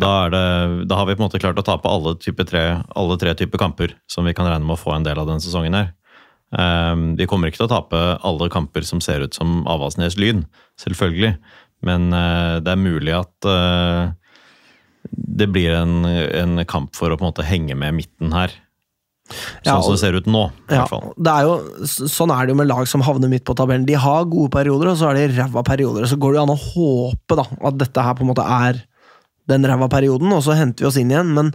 [0.00, 0.46] Da, det,
[0.90, 2.64] da har vi på en måte klart å tape alle, type tre,
[2.98, 5.44] alle tre typer kamper som vi kan regne med å få en del av denne
[5.44, 5.92] sesongen her.
[6.52, 10.44] Um, vi kommer ikke til å tape alle kamper som ser ut som Avaldsnes Lyn,
[10.82, 11.36] selvfølgelig.
[11.84, 14.12] Men eh, det er mulig at eh,
[15.12, 18.54] det blir en, en kamp for å på en måte henge med midten her.
[19.28, 21.10] Sånn Ja, som det ser ut nå, i Ja, hvert fall.
[21.16, 21.52] det er jo,
[22.12, 23.84] sånn er det jo med lag som havner midt på tabellen.
[23.88, 26.06] De har gode perioder, og så er de ræva perioder.
[26.08, 28.80] Så går det jo an å håpe da, at dette her på en måte er
[29.50, 31.32] den ræva perioden, og så henter vi oss inn igjen.
[31.36, 31.52] Men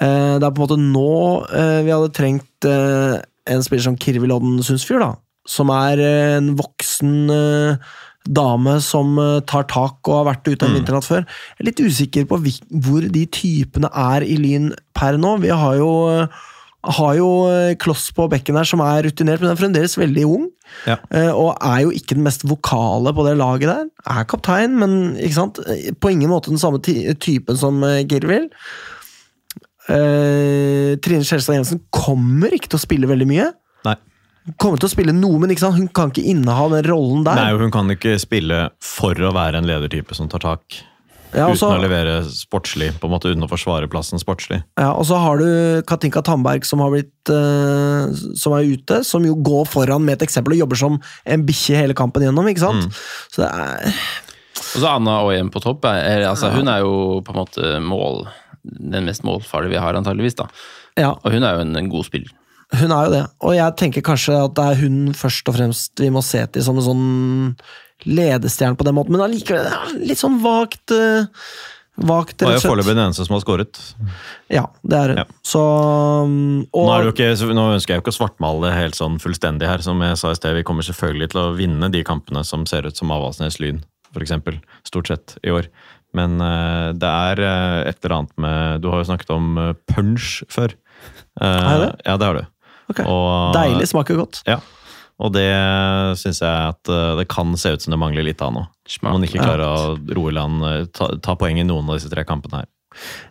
[0.00, 1.10] eh, det er på en måte nå
[1.48, 5.10] eh, vi hadde trengt eh, en spiller som Kirvi Lodden Sundsfjord, da.
[5.50, 7.90] Som er eh, en voksen eh,
[8.28, 11.24] dame som eh, tar tak og har vært ute en vinternatt før.
[11.24, 15.38] Jeg er litt usikker på hvor de typene er i Lyn per nå.
[15.44, 15.90] Vi har jo
[16.80, 17.26] har jo
[17.76, 20.46] Kloss på bekken her som er rutinert, men er fremdeles veldig ung.
[20.88, 20.94] Ja.
[21.36, 23.82] Og er jo ikke den mest vokale på det laget der.
[24.08, 24.94] Er kaptein, men
[26.00, 28.48] på ingen måte den samme ty- typen som Girvild.
[29.90, 33.48] Eh, Trine Skjelstad Jensen kommer ikke til å spille veldig mye.
[33.88, 33.96] Nei.
[34.60, 35.78] Kommer til å spille noe, men ikke sant?
[35.78, 37.40] hun kan ikke inneha den rollen der.
[37.40, 40.80] Nei, hun kan ikke spille for å være en ledertype som tar tak.
[41.30, 44.64] Ja, også, uten å levere sportslig, på en måte uten å forsvare plassen sportslig.
[44.80, 49.22] Ja, og så har du Katinka Tandberg som har blitt uh, Som er ute, som
[49.26, 52.64] jo går foran med et eksempel og jobber som en bikkje hele kampen gjennom, ikke
[52.64, 52.88] sant?
[52.88, 52.98] Mm.
[53.30, 54.02] Så det er
[54.58, 55.86] Og så Anna Oyen på topp.
[55.86, 58.24] Er, er, altså, hun er jo på en måte mål
[58.64, 60.36] den mest målfarlige vi har, antageligvis.
[60.40, 60.48] da.
[60.98, 62.30] Ja, Og hun er jo en, en god spiller.
[62.80, 63.24] hun er jo det.
[63.42, 66.62] Og jeg tenker kanskje at det er hun først og fremst vi må se til
[66.66, 67.04] som en sånn
[68.08, 71.26] ledestjerne på den måten, men allikevel litt sånn vagt uh,
[72.00, 72.70] Vagt, Det rett og slett.
[72.70, 73.76] foreløpig den eneste som har skåret.
[74.48, 75.18] Ja, det er hun.
[75.20, 75.24] Ja.
[75.44, 79.68] Så og, Nå, er ikke, nå ønsker jeg jo ikke å svartmale helt sånn fullstendig
[79.68, 79.82] her.
[79.84, 82.88] Som jeg sa i sted, vi kommer selvfølgelig til å vinne de kampene som ser
[82.88, 83.82] ut som Avaldsnes Lyn,
[84.14, 84.32] f.eks.
[84.88, 85.68] Stort sett i år.
[86.16, 89.72] Men eh, det er eh, et eller annet med Du har jo snakket om eh,
[89.92, 90.74] punch før.
[91.40, 91.92] Eh, jeg det?
[92.06, 92.44] Ja, det har du.
[92.90, 93.00] Ok.
[93.06, 94.42] Og- Deilig, smaker godt.
[94.50, 94.58] Ja.
[95.20, 95.46] Og det
[96.16, 98.62] syns jeg at det kan se ut som det mangler litt av nå.
[98.64, 100.64] Om man ikke klarer å roe land,
[100.96, 102.68] ta, ta poeng i noen av disse tre kampene her.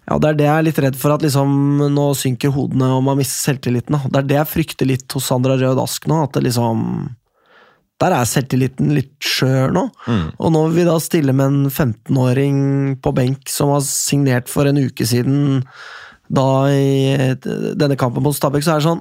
[0.06, 1.50] Ja, Det er det jeg er litt redd for, at liksom
[1.92, 3.98] nå synker hodene og man mister selvtilliten.
[3.98, 4.06] Da.
[4.06, 6.22] Det er det jeg frykter litt hos Sandra Rød Ask nå.
[6.30, 6.86] at det liksom...
[8.00, 9.86] Der er selvtilliten litt skjør nå.
[10.08, 10.28] Mm.
[10.40, 12.60] Og nå vil vi da stille med en 15-åring
[13.04, 15.66] på benk som har signert for en uke siden
[16.32, 17.34] da i eh,
[17.76, 19.00] denne kampen mot Stabæk, så er det sånn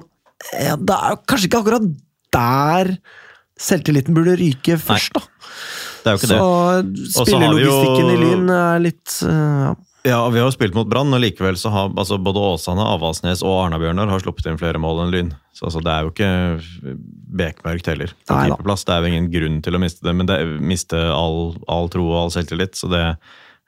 [0.65, 1.85] ja, Det er kanskje ikke akkurat
[2.33, 2.93] der
[3.59, 5.21] selvtilliten burde ryke først, da.
[5.99, 7.07] Det er jo ikke Så det.
[7.11, 9.73] så jo- spillelogistikken i Lyn er litt eh, ja.
[10.09, 13.43] Ja, vi har jo spilt mot Brann, og likevel så har altså, både Åsane, Avaldsnes
[13.45, 15.29] og Arna-Bjørnar har sluppet inn flere mål enn Lyn.
[15.53, 16.31] Så altså, det er jo ikke
[17.39, 18.13] bekmørkt heller.
[18.31, 18.47] Nei.
[18.49, 22.07] Det er jo ingen grunn til å miste det, men det miste all, all tro
[22.07, 22.79] og all selvtillit.
[22.79, 23.03] Så det,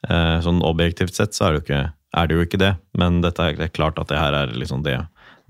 [0.10, 1.82] eh, sånn objektivt sett så er det, jo ikke,
[2.18, 2.76] er det jo ikke det.
[2.98, 4.98] Men dette er, det er klart at det her er liksom det,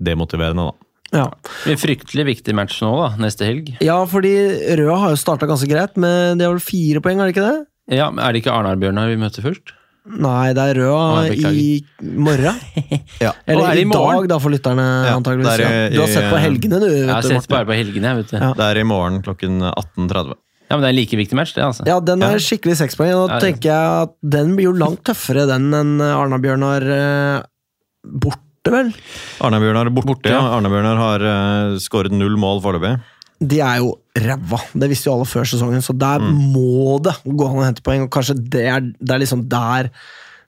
[0.02, 0.88] demotiverende, da.
[1.12, 1.26] Ja.
[1.62, 3.74] Det er en fryktelig viktig match nå, da, neste helg.
[3.84, 4.32] ja, fordi
[4.80, 7.48] Røa har jo starta ganske greit, men de har vel fire poeng, er det ikke
[7.48, 7.60] det?
[7.98, 9.74] Ja, men Er det ikke Arnar-Bjørnar vi møter først?
[10.02, 12.56] Nei, det er Røa Å, i morgen.
[13.22, 13.30] Ja.
[13.46, 14.24] Eller er i i morgen?
[14.24, 15.60] dag, da, for lytterne, Ja, antakeligvis.
[15.62, 15.90] Ja.
[15.92, 16.88] Du har sett på helgene, du.
[16.90, 18.48] Jeg har du, sett bare på helgene, jeg, vet du.
[18.58, 20.34] Det er i morgen klokken 18.30.
[20.72, 21.86] Ja, men det er en like viktig match, det, altså.
[21.86, 23.12] Ja, den er skikkelig sekspoeng.
[23.14, 27.42] Og da tenker jeg at den blir jo langt tøffere, den enn Arna-Bjørnar eh,
[28.24, 28.92] borte, vel?
[29.44, 30.08] Arna-Bjørnar borte.
[30.14, 30.40] Borte, ja.
[30.40, 30.54] ja.
[30.56, 32.96] Arna-Bjørnar har uh, skåret null mål foreløpig.
[33.42, 34.58] De er jo ræva.
[34.78, 36.40] Det visste jo alle før sesongen, så der Mm.
[36.54, 38.04] må det gå an å hente poeng.
[38.06, 39.90] Og kanskje det er, det er liksom der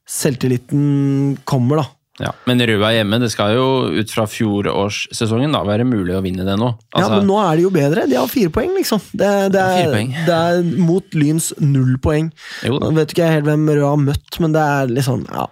[0.07, 1.87] selvtilliten kommer, da.
[2.23, 2.31] Ja.
[2.47, 3.65] Men Røa hjemme, det skal jo
[3.99, 6.69] ut fra fjorårssesongen da være mulig å vinne det nå.
[6.95, 8.05] ja, Altså, Men nå er de jo bedre.
[8.07, 9.01] De har fire poeng, liksom.
[9.11, 10.13] Det, det, er, fire poeng.
[10.29, 12.31] det er mot Lyns null poeng.
[12.63, 12.79] Jo.
[12.95, 15.49] Vet ikke helt hvem Røa har møtt, men det er liksom ja.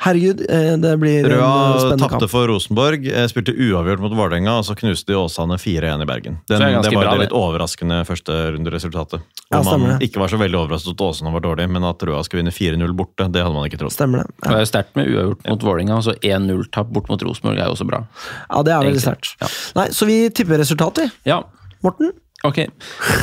[0.00, 4.12] Herregud, eh, det blir en spennende Røa spennende tapte for Rosenborg, eh, spilte uavgjort mot
[4.14, 6.36] Vålerenga, og så knuste de Åsane 4-1 i Bergen.
[6.46, 7.24] Den, det er det var bra, det det.
[7.26, 9.20] litt overraskende førsterunderesultatet.
[9.50, 10.08] Ja, stemmer man det.
[10.08, 12.94] ikke var så veldig overrasket at Åsane var dårlig, men at Røa skulle vinne 4-0
[12.94, 13.92] borte, det hadde man ikke trodd.
[13.96, 14.30] Stemmer det.
[14.38, 14.54] Det Ja.
[14.56, 17.74] er jo sterkt med uavgjort mot Vålerenga, og så 1-0-tap bort mot Rosenborg er jo
[17.74, 18.06] også bra.
[18.50, 19.34] ja, det er veldig sterkt.
[19.42, 19.48] Ja.
[19.82, 21.42] Nei, så vi tipper resultatet, Ja,
[21.82, 22.12] Morten.
[22.44, 22.58] ok.
[22.58, 22.68] Eh,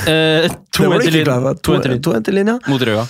[0.07, 1.53] Det to var du ikke klar over.
[1.53, 1.61] Lyn.
[1.63, 2.01] To etter Lyn.
[2.01, 2.59] To etter linja.
[2.67, 3.07] Mot Røa.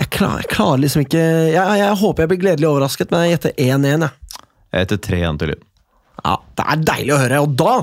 [0.00, 3.34] Jeg klarer, jeg klarer liksom ikke jeg, jeg håper jeg blir gledelig overrasket, men jeg
[3.36, 4.06] gjetter 1-1.
[4.06, 4.44] jeg.
[4.70, 5.64] Jeg heter 3-1 til Lyn.
[6.24, 7.74] Ja, Det er deilig å høre, og da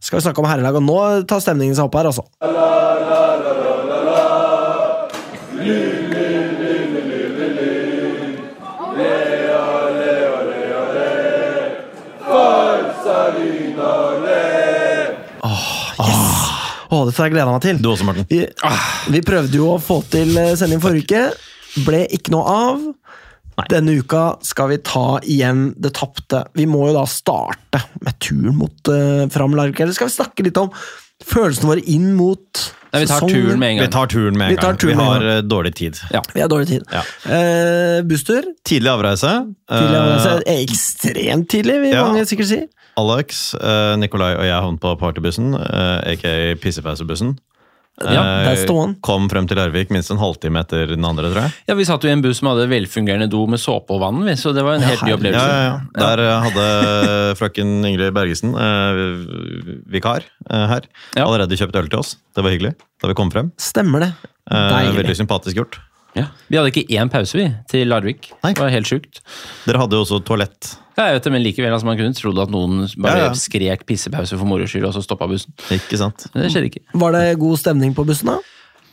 [0.00, 0.76] skal vi snakke om herrelag.
[0.80, 0.98] Og nå
[1.28, 2.24] tar stemningen seg opp her, altså.
[16.90, 17.78] Åh, dette har jeg gleda meg til.
[17.82, 18.26] Du også, Morten.
[18.30, 18.40] Vi,
[19.14, 21.84] vi prøvde jo å få til eh, sending forrige uke.
[21.86, 22.88] Ble ikke noe av.
[23.70, 26.46] Denne uka skal vi ta igjen det tapte.
[26.56, 29.82] Vi må jo da starte med turen mot uh, Fram Larvik.
[29.84, 30.70] Eller skal vi snakke litt om
[31.28, 33.34] følelsene våre inn mot Nei, vi tar sesongen?
[33.36, 33.86] turen med en gang.
[33.86, 34.78] Vi tar turen med en Vi gang.
[34.80, 35.30] Vi en har gang.
[35.36, 36.00] eh, dårlig tid.
[36.14, 36.22] Ja.
[36.32, 36.88] Vi har dårlig tid.
[36.90, 37.04] Ja.
[37.28, 38.48] Uh, busstur.
[38.66, 39.34] Tidlig avreise.
[39.68, 40.36] Tidlig, avreise.
[40.56, 42.06] ekstremt tidlig, vil ja.
[42.08, 42.62] mange sikkert si.
[43.00, 47.38] Alex, eh, Nikolai og jeg havnet på partybussen, eh, aka pissepausebussen.
[48.00, 48.92] Ja, der står han.
[49.04, 51.52] Kom frem til Larvik minst en halvtime etter den andre, tror jeg.
[51.68, 54.22] Ja, Vi satt jo i en buss som hadde velfungerende do med såpe og vann,
[54.40, 55.42] så det var en helt ny opplevelse.
[55.44, 56.00] Ja, ja, ja.
[56.00, 61.26] Der eh, hadde frøken Ingrid Bergesen, eh, vikar eh, her, Ja.
[61.26, 62.14] allerede kjøpt øl til oss.
[62.34, 63.52] Det var hyggelig da vi kom frem.
[63.60, 64.12] Stemmer det.
[64.50, 64.96] Eh, Deilig.
[65.02, 65.78] veldig sympatisk gjort.
[66.16, 66.30] Ja.
[66.48, 68.32] Vi hadde ikke én pause, vi, til Larvik.
[68.42, 68.54] Nei.
[68.54, 69.20] Det var helt sjukt.
[69.66, 70.72] Dere hadde jo også toalett.
[71.00, 73.36] Ja, jeg vet det, men likevel, altså, Man kunne trodd at noen bare Ja, ja.
[73.38, 75.54] skrek pissepause for moro skyld, og så stoppa bussen.
[75.72, 76.26] Ikke sant?
[76.34, 76.82] Det skjedde ikke.
[77.00, 78.40] Var det god stemning på bussen, da?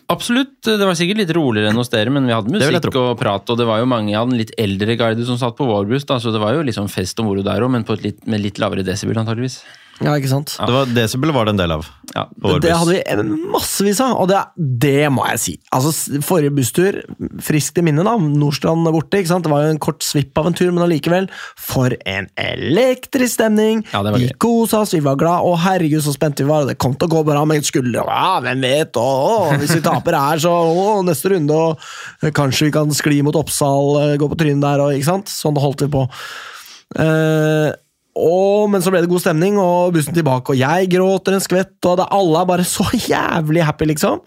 [0.08, 0.62] Absolutt.
[0.64, 3.60] Det var sikkert litt roligere enn hos dere, men vi hadde musikk og prat, og
[3.60, 6.16] det var jo mange av den litt eldre garde som satt på vår buss, da,
[6.24, 8.40] så det var jo liksom fest og moro der òg, men på et litt, med
[8.40, 9.60] litt lavere desibel, antageligvis.
[10.04, 10.54] Ja, ikke sant?
[10.62, 11.88] Det var Desibel var det en del av.
[12.14, 12.28] Ja.
[12.62, 15.54] Det hadde vi massevis av, og det, det må jeg si.
[15.74, 15.92] Altså,
[16.26, 17.00] Forrige busstur,
[17.44, 18.14] friskt i minne, da.
[18.18, 19.20] Nordstrand borte.
[19.20, 19.48] ikke sant?
[19.48, 21.30] Det var jo en kort svipp av en tur, men allikevel.
[21.58, 23.82] For en elektrisk stemning!
[23.94, 26.70] Ja, det var vi kosa oss, vi var glad, og herregud så spente vi var.
[26.70, 28.06] Det kom til å gå bra med skuldre.
[28.06, 29.02] Ja, hvem vet?
[29.02, 33.24] Å, å, hvis vi taper her, så å, neste runde, og kanskje vi kan skli
[33.26, 35.34] mot Oppsal, eh, gå på trynet der, og ikke sant?
[35.34, 36.06] Sånn holdt vi på.
[37.02, 37.74] Eh,
[38.18, 41.78] og, men så ble det god stemning, og bussen tilbake, og jeg gråter en skvett,
[41.86, 44.24] og det, alle er bare så jævlig happy, liksom.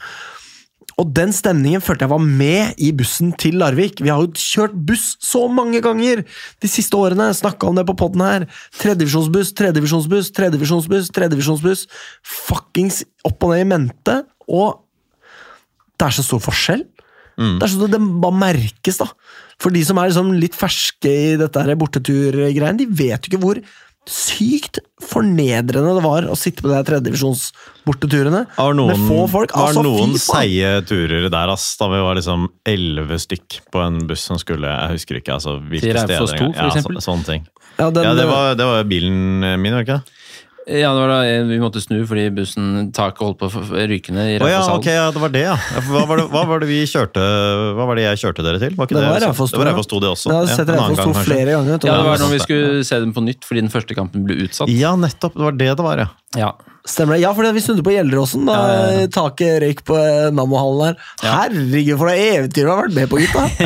[1.00, 4.02] Og den stemningen følte jeg var med i bussen til Larvik.
[4.04, 6.20] Vi har jo kjørt buss så mange ganger
[6.60, 7.30] de siste årene.
[7.36, 8.44] Snakka om det på poden her.
[8.82, 11.86] Tredjevisjonsbuss, tredjevisjonsbuss, tredjevisjonsbuss, tredjevisjonsbuss.
[12.20, 14.18] Fuckings opp og ned i mente.
[14.50, 14.82] Og
[15.96, 16.84] det er så stor forskjell.
[17.40, 19.06] Det er sånn at det bare merkes, da.
[19.60, 23.44] For de som er liksom litt ferske i dette her borteturgreiene, de vet jo ikke
[23.44, 23.62] hvor
[24.10, 29.52] sykt fornedrende det var å sitte på de tredjedivisjonsborteturene Det var noen, med få folk.
[29.52, 31.66] det var Altså, noen fy seige turer der, ass.
[31.78, 35.58] Da vi var liksom elleve stykk på en buss som skulle Jeg husker ikke altså,
[35.60, 36.26] hvilke steder.
[36.26, 36.98] 2, for ja, eksempel?
[36.98, 37.46] så, sånne ting.
[37.76, 40.19] Ja, den, Ja, det var, det var bilen min, var det ikke?
[40.70, 44.36] Ja, det var da vi måtte snu fordi bussen taket holdt på å ryke ned
[44.36, 45.56] i Å ja, okay, ok, ja, det var det, ja.
[45.88, 47.24] Hva var det, hva var det vi kjørte
[47.76, 48.78] Hva var det jeg kjørte dere til?
[48.78, 49.34] Var ikke Det var det, var.
[49.34, 50.32] Raufoss 2, det også.
[50.32, 51.76] Ja, sett Raufoss gang, 2 flere ganger.
[51.76, 54.38] Ja, det var når vi skulle se dem på nytt fordi den første kampen ble
[54.46, 54.70] utsatt.
[54.72, 55.34] Ja, nettopp.
[55.34, 56.10] Det var det det var, ja.
[56.38, 56.52] Ja.
[56.86, 57.24] Stemmer det?
[57.24, 59.08] Ja, for vi snudde på Gjelleråsen da Ja, ja, ja.
[59.12, 61.10] taket røyk på eh, Nammohallen der.
[61.26, 63.48] Herregud, for det eventyr du har vært med på, gutta!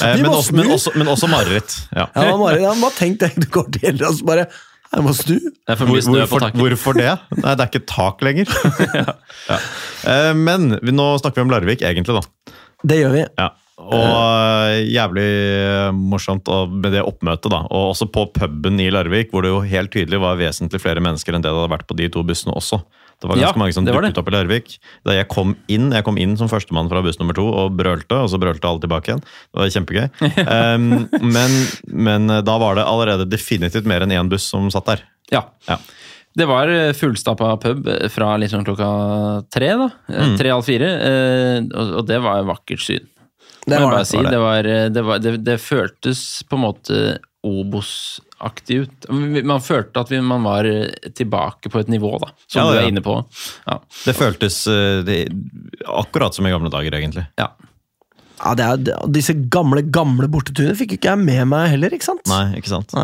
[0.00, 1.74] Eh, men, også, men, også, men også mareritt.
[1.92, 2.06] Ja.
[2.14, 2.64] Ja, mareritt.
[2.64, 4.48] Ja, bare tenk deg, du går til Gjelleråsen bare
[4.90, 5.36] Jeg må snu.
[5.38, 7.10] Det Hvor, hvorfor, hvorfor det?
[7.38, 8.50] Nei, det er ikke tak lenger.
[8.98, 9.14] ja.
[9.46, 9.58] Ja.
[10.34, 12.54] Men vi, nå snakker vi om Larvik, egentlig, da.
[12.82, 13.24] Det gjør vi.
[13.38, 13.52] Ja.
[13.80, 15.28] Og eh, jævlig
[15.96, 17.62] morsomt med det oppmøtet, da.
[17.70, 21.36] Og også på puben i Larvik, hvor det jo helt tydelig var vesentlig flere mennesker
[21.36, 22.82] enn det det hadde vært på de to bussene også.
[23.20, 24.18] Det var ganske Ja, mange som dukket det.
[24.18, 24.78] opp i Larvik.
[25.04, 28.16] Da jeg kom inn jeg kom inn som førstemann fra buss nummer to og brølte,
[28.16, 29.20] og så brølte alle tilbake igjen.
[29.52, 30.08] Det var kjempegøy.
[30.48, 31.56] um, men,
[31.86, 35.04] men eh, da var det allerede definitivt mer enn én buss som satt der.
[35.30, 35.44] Ja.
[35.68, 35.76] Ja.
[36.36, 38.90] Det var eh, fullstappa pub fra fra sånn klokka
[39.52, 39.90] tre, da.
[40.08, 40.36] Eh, Mm.
[40.38, 40.90] Tre, halv fire.
[41.10, 43.06] eh, Og og det var et vakkert syn.
[43.66, 44.06] Det var det.
[44.08, 44.16] si.
[44.16, 44.30] var det.
[44.32, 47.18] Det, var, eh, det, var, det, det føltes på en måte
[48.40, 49.08] Obos-aktig ut.
[49.44, 52.76] Man følte at vi, man var eh, tilbake på et nivå, da, som Ja, du
[52.78, 52.82] ja.
[52.84, 53.18] er inne på.
[53.66, 53.78] Ja.
[54.06, 55.18] Det føltes eh, det,
[55.86, 57.26] akkurat som i gamle dager, egentlig.
[57.38, 57.50] ja.
[58.40, 62.22] Ja, det er, disse gamle, gamle borteturene fikk ikke jeg med meg heller, ikke sant?
[62.30, 62.94] Nei, ikke sant?
[62.96, 63.02] Nei,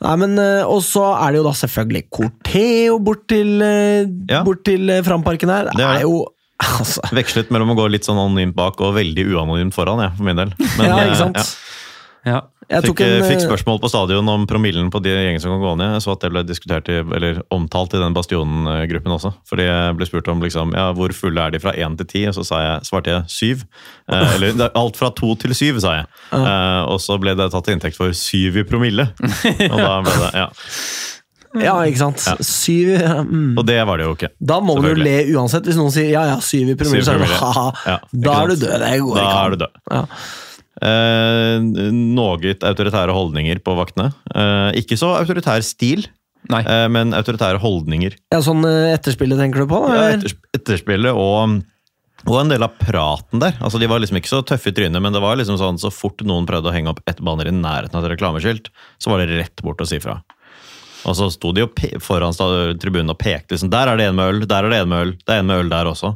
[0.00, 3.60] Nei men eh, Og så er det jo da selvfølgelig Corteo bort til,
[4.30, 4.40] Ja.
[4.46, 5.68] bort til Framparken her.
[5.68, 6.22] Det Det er jo
[6.80, 10.30] Altså Vekslet mellom å gå litt sånn anonymt bak og veldig uanonymt foran, jeg, for
[10.30, 10.54] min del.
[10.80, 11.52] Men, Ja, ikke sant?
[12.26, 12.40] Ja.
[12.70, 15.72] Fikk, en, fikk eh, spørsmål på stadion om promillen på de gjengene som kan gå
[15.80, 15.96] ned.
[15.96, 19.32] Jeg så at det ble diskutert i, eller omtalt i den Bastionen-gruppen også.
[19.50, 22.22] Fordi jeg ble spurt om liksom, ja, hvor fulle er de fra én til ti,
[22.30, 23.64] og så sa jeg, svarte jeg syv.
[24.06, 26.10] Eh, eller er alt fra to til syv, sa jeg.
[26.38, 29.08] Eh, og så ble det tatt til inntekt for syv i promille.
[29.72, 30.50] Og da ble det, ja.
[31.58, 32.22] Ja, ikke sant?
[32.22, 32.36] Ja.
[32.46, 32.92] Syv
[33.26, 33.56] mm.
[33.58, 34.28] Og det var det jo ikke.
[34.38, 35.66] Da må du le uansett.
[35.66, 37.66] Hvis noen sier ja, ja, syv i promille, Syv så er det ha-ha.
[37.88, 38.76] Ja, Da er du død.
[38.84, 39.82] Det går Da ikke er du død.
[39.90, 40.04] Ja.
[40.80, 41.58] Eh,
[41.92, 44.10] Noe autoritære holdninger på vaktene.
[44.34, 46.06] Eh, ikke så autoritær stil,
[46.50, 46.62] Nei.
[46.64, 48.16] eh, men autoritære holdninger.
[48.32, 49.82] Ja, sånn eh, etterspillet tenker du på?
[49.90, 50.18] Ja, eller?
[50.18, 51.60] etters, etterspillet og,
[52.26, 53.58] og en del av praten der.
[53.60, 55.92] Altså, de var liksom ikke så tøffe i trynet, men det var liksom sånn så
[55.92, 59.22] fort noen prøvde å henge opp ett banner i nærheten av et reklameskilt, så var
[59.24, 60.20] det rett bort å si fra.
[61.08, 61.70] Og så sto de jo
[62.04, 62.34] foran
[62.80, 65.04] tribunen og pekte liksom, der er det en med øl, der er det en med
[65.06, 66.14] øl, det er en med øl der også.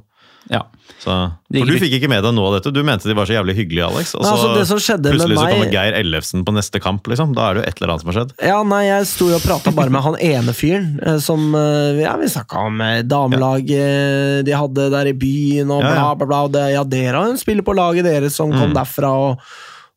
[0.53, 0.61] Ja.
[1.01, 1.13] Så,
[1.53, 2.71] for du fikk ikke med deg noe av dette.
[2.73, 4.15] Du mente de var så jævlig hyggelige, Alex.
[4.17, 6.81] Og Nei, så altså, det som skjedde med plutselig så kommer Geir Ellefsen på neste
[6.85, 7.33] kamp, liksom.
[7.37, 8.33] Da er det jo et eller annet som har skjedd.
[8.49, 12.01] Ja, nei, jeg sto jo og prata bare med han ene fyren eh, som eh,
[12.05, 16.41] Ja, vi snakka om eh, damelaget de hadde der i byen, og bla, bla, bla.
[16.49, 18.77] Og det, ja, dere har jo spiller på laget deres som kom Mm.
[18.79, 19.45] derfra, og,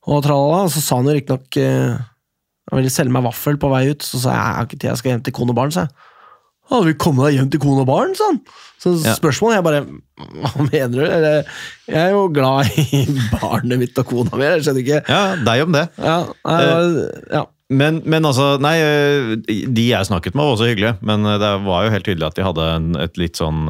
[0.07, 0.63] og tralala.
[0.67, 1.55] Og så sa han jo riktignok
[2.67, 4.89] Han ville selge meg vaffel på vei ut, så sa jeg jeg har ikke tid,
[4.91, 5.93] jeg skal hjem til kone og barn, Så jeg.
[6.71, 8.39] Ja, vil komme deg hjem til kone og barn, sa han.
[8.77, 11.03] Så spørsmålet er bare Hva mener du?
[11.05, 11.47] Eller,
[11.89, 13.03] Jeg er jo glad i
[13.35, 14.99] barnet mitt og kona mi, jeg skjønner ikke.
[15.09, 15.85] Ja, deg om det.
[15.97, 17.07] Ja, nei, det
[17.39, 17.45] ja.
[17.67, 21.49] Men, men altså, nei, øh, de jeg snakket med var også hyggelige, men øh, det
[21.65, 23.65] var jo helt tydelig at de hadde en, et litt sånn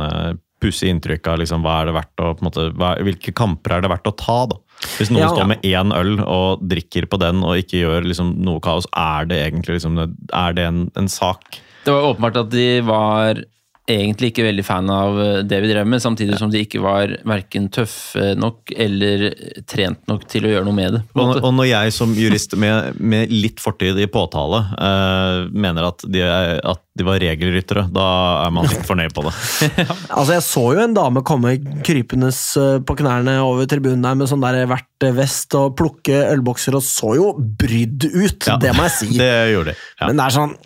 [0.62, 3.92] pussig inntrykk av liksom, hva er det verdt å, måte, hva, hvilke kamper er det
[3.94, 4.58] verdt å ta, da.
[5.00, 5.30] Hvis noen Ja.
[5.34, 9.26] står med én øl og drikker på den og ikke gjør liksom, noe kaos, er
[9.30, 9.98] det egentlig liksom,
[10.34, 11.60] er det en, en sak?
[11.88, 13.40] Det var åpenbart at de var
[13.88, 17.14] egentlig ikke veldig fan av eh, det vi drev med, samtidig som de ikke var
[17.28, 19.30] verken tøffe nok eller
[19.70, 21.02] trent nok til å gjøre noe med det.
[21.16, 26.04] Og, og når jeg som jurist med, med litt fortid i påtale uh, mener at
[26.12, 28.08] de, at de var regelryttere, da
[28.46, 29.36] er man litt fornøyd på det.
[30.18, 31.54] Altså, jeg så jo en dame komme
[31.86, 36.86] krypende eh, på knærne over tribunen der med sånn der vertvest og plukke ølbokser, og
[36.86, 39.12] så jo brydd ut, Ja, det må jeg si.
[39.22, 39.78] Det gjorde de.
[40.00, 40.10] Ja.
[40.10, 40.58] Men det er sånn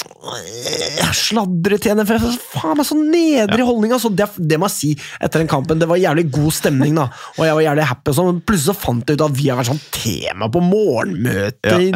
[1.18, 2.26] Sladre til NFF.
[2.54, 3.94] Faen meg så nedrig holdning!
[3.96, 4.12] Altså.
[4.14, 5.80] Det, det må jeg si etter den kampen.
[5.82, 7.08] Det var jævlig god stemning, da.
[7.40, 8.14] Og jeg var jævlig happy.
[8.16, 11.90] sånn, plutselig så fant jeg ut at vi har vært sånn tema på morgenmøtet i.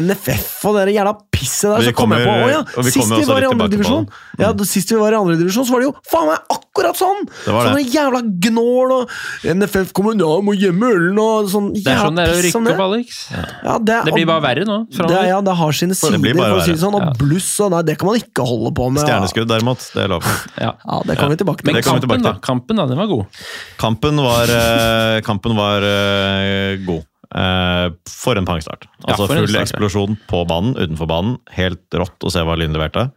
[0.00, 1.84] NFF og det jævla pisset der.
[1.84, 4.08] Vi Så kom jeg på å ja, Sist vi var i andredivisjon,
[4.40, 7.24] ja, sist vi var i andredivisjon, så var det jo faen meg akkurat sånn!
[7.28, 7.72] Det var det.
[7.72, 9.14] Sånne jævla gnål og
[9.56, 12.62] NFF kommer ja, må gjemme ølen og sånn Det er sånn det er å rykke
[12.74, 13.20] opp, Alex.
[13.34, 14.78] Ja, det, Det blir bare verre nå.
[14.90, 16.96] det, ja, det har sine sider, for å si det sånn.
[16.98, 19.04] Og bluss og nei, det kan man ikke holde på med.
[19.04, 19.84] Stjerneskudd, derimot.
[19.94, 20.26] Det er lov.
[20.60, 20.72] Ja.
[20.84, 21.70] Ja, det kommer vi tilbake til.
[21.70, 23.44] Men Det kommer vi kampen, tilbake da, kampen da, den var god.
[23.80, 27.06] Kampen var, eh, kampen var eh, god.
[27.30, 28.88] Eh, for en pangstart.
[29.04, 29.66] Altså ja, en Full start, ja.
[29.68, 31.36] eksplosjon på banen, utenfor banen.
[31.54, 33.10] Helt rått å se hva Lyn leverte.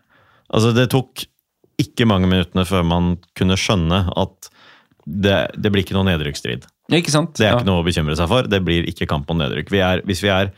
[0.54, 1.26] Altså Det tok
[1.82, 4.52] ikke mange minuttene før man kunne skjønne at
[5.04, 6.68] det, det blir ikke noe nedrykksstrid.
[7.40, 7.58] Det er ja.
[7.58, 8.48] ikke noe å bekymre seg for.
[8.48, 9.72] Det blir ikke kamp om nedrykk.
[9.74, 10.52] Vi er, hvis vi er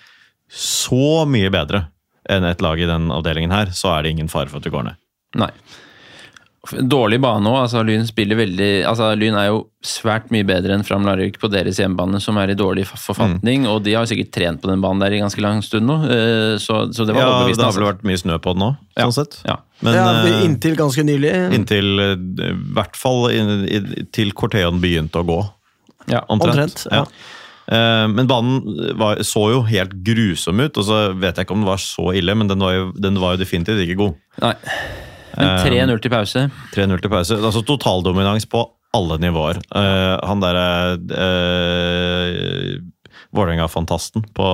[0.51, 1.85] så mye bedre
[2.29, 4.73] enn et lag i den avdelingen her, så er det ingen fare for at vi
[4.73, 4.99] går ned.
[5.39, 5.51] Nei.
[6.71, 7.59] Dårlig bane òg.
[7.67, 11.49] Altså, Lyn spiller veldig altså, Lyn er jo svært mye bedre enn Fram Larvik på
[11.53, 13.35] deres hjemmebane, som er i dårlig forfatning.
[13.37, 13.67] forfatning.
[13.69, 15.99] Og de har sikkert trent på den banen der i ganske lang stund nå.
[16.09, 17.85] eh, Så, så det var Ja, det har vel altså.
[17.85, 19.05] vært mye snø på den òg, Ja.
[19.05, 19.39] sånn sett.
[19.45, 19.57] Ja.
[19.81, 21.33] Men ja, eh, inntil ganske nylig.
[21.53, 23.29] inntil eh, i hvert fall
[24.11, 25.39] til Corteon begynte å gå.
[26.09, 26.21] Ja.
[26.29, 26.85] Omtrent.
[26.85, 27.05] Omtrent, ja.
[27.67, 31.61] Eh, Men banen var, så jo helt grusom ut, og så vet jeg ikke om
[31.63, 34.15] den var så ille, men den var jo, den var jo definitivt ikke god.
[34.41, 34.53] Nei.
[35.37, 36.47] Men 3-0 til pause.
[36.75, 37.37] 3-0 til pause.
[37.41, 38.63] Altså totaldominans på
[38.95, 39.59] alle nivåer.
[39.75, 40.67] Eh, han derre
[41.11, 42.75] uh,
[43.35, 44.47] Vålerenga-fantasten på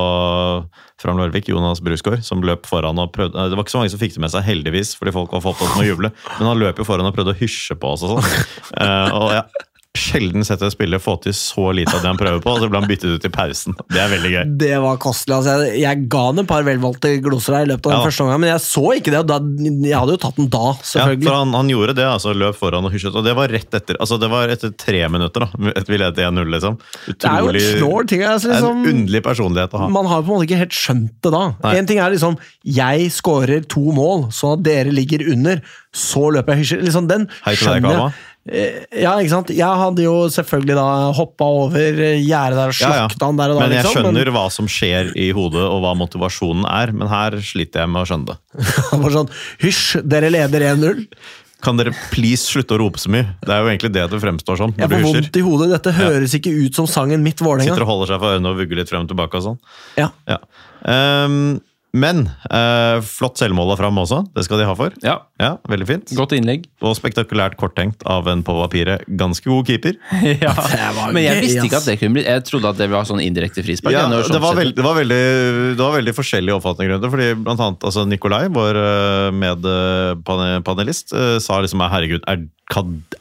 [1.02, 4.16] Fram Jonas Brusgaard, som løp foran og prøvde Det var ikke så mange som fikk
[4.16, 6.82] det med seg, heldigvis, fordi folk var fått opptatt med å juble, men han løp
[6.82, 8.32] jo foran og prøvde å hysje på oss og sånn.
[8.82, 12.20] Eh, og jeg har sjelden sett en spiller få til så lite av det han
[12.20, 13.76] prøver på, og så ble han byttet ut i pausen.
[13.92, 14.44] Det er veldig gøy.
[14.62, 15.36] Det var kostelig.
[15.36, 18.06] Altså, jeg, jeg ga han et par velvalgte gloser der i løpet av den Ja.
[18.08, 19.20] første omgangen, men jeg så ikke det.
[19.20, 19.40] og Da,
[19.92, 21.26] jeg hadde jo tatt den da, selvfølgelig.
[21.26, 23.78] Ja, for han, han gjorde det, altså løp foran og hysjet, og det var rett
[23.82, 25.44] etter altså det var etter tre minutter.
[25.46, 26.80] da, etter Vi ledet 1-0, liksom.
[27.12, 27.44] det er
[27.82, 28.24] jo ting.
[28.24, 29.92] Altså, liksom, en underlig personlighet å ha.
[29.92, 31.44] man har på en måte ikke helt skjønt det da.
[31.66, 31.76] Nei.
[31.82, 35.60] En ting er liksom Jeg skårer to mål, sånn at dere ligger under.
[35.92, 36.84] Så løper jeg hysjer.
[36.88, 38.14] Liksom, den skjønner jeg.
[38.50, 39.52] Eh, Ja, ikke sant?
[39.54, 40.86] Jeg hadde jo selvfølgelig da
[41.18, 43.04] hoppa over eh, gjerdet der og Ja, ja.
[43.06, 43.68] slakta han der og da.
[43.68, 47.38] Men jeg liksom, skjønner hva som skjer i hodet, og hva motivasjonen er, men her
[47.46, 48.40] sliter jeg med å skjønne det.
[48.92, 49.32] Han var sånn
[49.62, 51.06] Hysj, dere leder 1-0.
[51.62, 53.36] Kan dere please slutte å rope så mye?
[53.46, 54.72] Det er jo egentlig det det fremstår som.
[54.74, 55.68] Jeg får vondt i hodet.
[55.76, 58.82] Dette høres ikke ut som sangen Mitt Sitter og holder seg for ørene og vugger
[58.82, 59.60] litt frem og tilbake og sånn.
[60.02, 60.08] Ja.
[60.26, 60.40] Ja.
[60.82, 61.60] Um,
[61.94, 64.96] men uh, flott selvmål av Fram også, det skal de ha for.
[65.06, 66.14] Ja, Ja, Veldig fint.
[66.18, 66.66] godt innlegg.
[66.82, 69.98] Og spektakulært korttenkt av en på papiret ganske god keeper.
[70.46, 70.54] ja.
[71.16, 73.64] Men jeg visste ikke at det kunne bli Jeg trodde at det var sånn indirekte
[73.66, 73.96] frispark.
[73.96, 75.22] Ja, jeg, det, var veldig, det, var veldig,
[75.78, 77.12] det var veldig forskjellige oppfatninger rundt det.
[77.14, 82.44] fordi blant annet altså Nikolai, vår eh, medpanelist, eh, sa liksom herregud, er,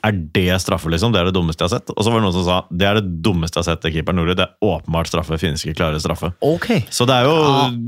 [0.06, 1.12] er det straffe, liksom?
[1.12, 1.92] Det er det dummeste jeg har sett.
[1.96, 3.94] Og så var det noen som sa det er det dummeste jeg har sett til
[3.96, 4.36] keeperen Nordli.
[4.38, 6.32] Det er åpenbart straffe, finnes ikke klare straffe.
[6.44, 6.84] Okay.
[6.92, 7.36] Så det er jo,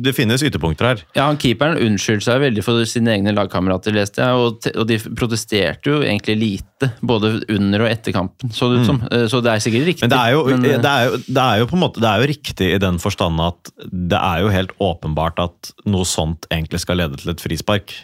[0.04, 1.04] det finnes ytterpunkter her.
[1.16, 4.42] Ja, han Keeperen unnskyldte seg veldig for sine egne lagkamerater, leste jeg.
[4.42, 8.88] Og, og de protesterte jo egentlig lite, både under og etter kampen, så det ut
[8.88, 9.00] som.
[9.04, 9.26] Mm.
[9.30, 10.06] Så det er sikkert riktig.
[10.06, 12.02] Men det er, jo, men, eh, det, er jo, det er jo på en måte
[12.02, 16.08] Det er jo riktig i den forstand at det er jo helt åpenbart at noe
[16.08, 17.94] sånt egentlig skal lede til et frispark.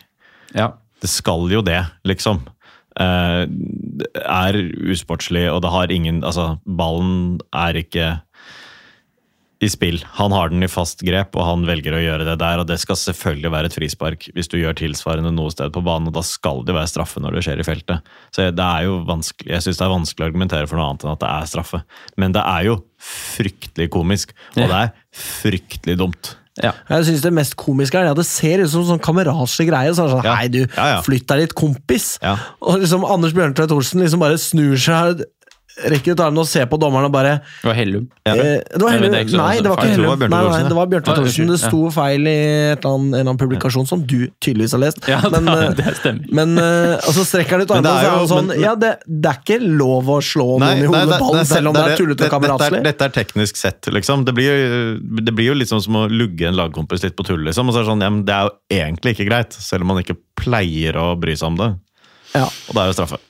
[0.57, 0.75] ja.
[0.99, 2.41] Det skal jo det, liksom.
[2.99, 3.43] Eh,
[4.01, 4.57] det er
[4.91, 8.17] usportslig, og det har ingen Altså, ballen er ikke
[9.61, 9.97] i spill.
[10.21, 12.61] Han har den i fast grep, og han velger å gjøre det der.
[12.63, 16.07] Og det skal selvfølgelig være et frispark hvis du gjør tilsvarende noe sted på banen.
[16.13, 18.13] Og da skal det være straffe når det skjer i feltet.
[18.31, 21.07] Så det er jo vanskelig, Jeg syns det er vanskelig å argumentere for noe annet
[21.09, 21.83] enn at det er straffe.
[22.17, 26.37] Men det er jo fryktelig komisk, og det er fryktelig dumt.
[26.63, 26.73] ja.
[26.91, 29.91] Jeg synes Det mest komiske er at det ser ut som sånn kameratslig greie.
[29.95, 30.35] Så sånn, Ja.
[30.39, 31.01] Hei, du, Ja, ja.
[31.03, 32.19] flytt deg litt, kompis!
[32.23, 32.37] Ja.
[32.63, 35.23] Og liksom Anders Bjørntveit Olsen liksom bare snur seg,
[35.93, 38.07] rekker ut armene og ser på dommeren og bare Det var Hellum.
[38.27, 38.33] Ja.
[38.35, 39.13] eh, det var Nei, Hellum.
[39.13, 40.19] det Nei, det var ikke Hellum.
[40.19, 41.53] det Nei, nei, det var Bjørntvedt Thorsen.
[41.53, 42.35] Det sto feil i
[42.73, 45.01] et eller annet, en eller annen publikasjon som du tydeligvis har lest.
[45.09, 46.27] Ja, men, det, eh, stemmer.
[46.41, 48.51] men eh, og så strekker han ut Men det armene og så er han sånn
[48.53, 51.71] men- Ja, det, det er ikke lov å slå noen i hodet med ballen, selv
[51.73, 52.83] om det er tullete og dette, er, kameratslig.
[52.89, 54.25] dette er teknisk sett, liksom.
[54.29, 57.69] Det blir, det blir jo sånn som å lugge en lagkompis litt på tull, liksom.
[57.69, 59.93] Og så er det sånn, ja, men det er jo egentlig ikke greit, selv om
[59.95, 61.71] man ikke pleier å bry seg om det.
[62.35, 62.47] Ja.
[62.49, 63.21] Og det er jo straffe.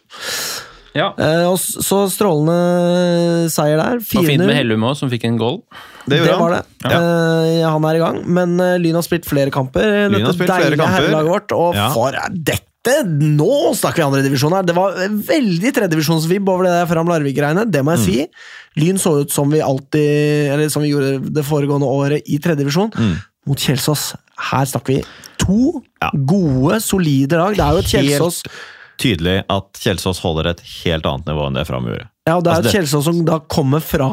[0.99, 1.13] Ja.
[1.17, 4.01] Eh, og så strålende seier der.
[4.03, 5.61] Og fint med Hellum òg, som fikk en goal.
[6.09, 6.63] Det, det var det.
[6.89, 10.09] Eh, han er i gang, men eh, Lyn har spilt flere kamper.
[10.13, 10.97] Lyn har spilt flere kamper.
[10.97, 11.55] herrelaget vårt.
[11.59, 11.91] Og Ja.
[11.95, 14.63] for dette Nå snakker vi andredivisjon her!
[14.65, 14.95] Det var
[15.29, 18.07] veldig tredjedivisjonsvibb over det der Fram Larvik-greiene, det må jeg Mm.
[18.07, 18.81] si.
[18.81, 22.89] Lyn så ut som vi alltid Eller som vi gjorde det foregående året i tredjedivisjon.
[22.97, 23.17] Mm.
[23.51, 24.15] Mot Kjelsås.
[24.39, 25.03] Her snakker vi
[25.43, 26.11] to Ja.
[26.15, 27.57] gode, solide lag.
[27.57, 28.57] Det er jo et Kjelsås Helt
[28.99, 32.09] tydelig at Kjelsås holder et helt annet nivå enn det Fram gjorde.
[32.29, 34.11] Ja, og det er Altså, Kjelsås som da kommer fra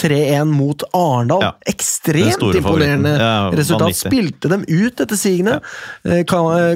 [0.00, 1.42] 3-1 mot Arendal.
[1.44, 1.50] Ja.
[1.68, 3.90] Ekstremt imponerende Ja, resultat.
[3.90, 4.08] vanvittig.
[4.08, 5.58] Spilte dem ut etter sigende.
[6.08, 6.22] Ja.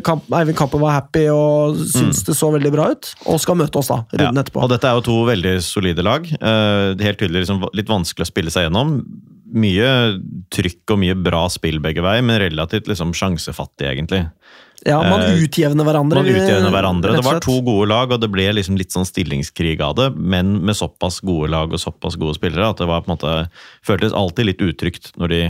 [0.05, 3.09] Kamp, Eivind Kappen var happy og syntes det så veldig bra ut.
[3.27, 4.43] Og skal møte oss da, runden Mm.
[4.45, 4.63] Etterpå.
[4.63, 6.29] Og dette er jo to veldig solide lag.
[6.29, 8.99] Eh, helt tydelig liksom, litt vanskelig å spille seg gjennom.
[9.57, 10.21] Mye
[10.53, 14.27] trykk og mye bra spill begge veier, men relativt liksom, sjansefattig, egentlig.
[14.87, 16.23] Ja, Man eh, utjevner hverandre.
[16.23, 17.17] Man utjevner hverandre.
[17.19, 20.61] Det var to gode lag, og det ble liksom litt sånn stillingskrig av det, men
[20.67, 23.37] med såpass gode lag og såpass gode spillere at det var på en måte
[23.87, 25.41] føltes alltid litt utrygt når de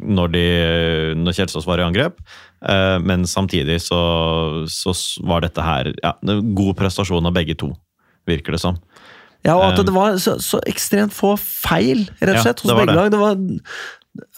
[0.00, 0.44] når, de,
[1.18, 2.20] når Kjelsås var i angrep.
[2.62, 4.00] Eh, Men samtidig så,
[4.70, 4.94] så
[5.26, 7.72] var dette her ja, god prestasjon av begge to,
[8.28, 8.78] virker det som.
[9.46, 12.60] Ja, og at Eh, det var så, så ekstremt få feil, rett og Ja, slett,
[12.60, 13.10] hos begge lag.
[13.12, 13.38] Det var,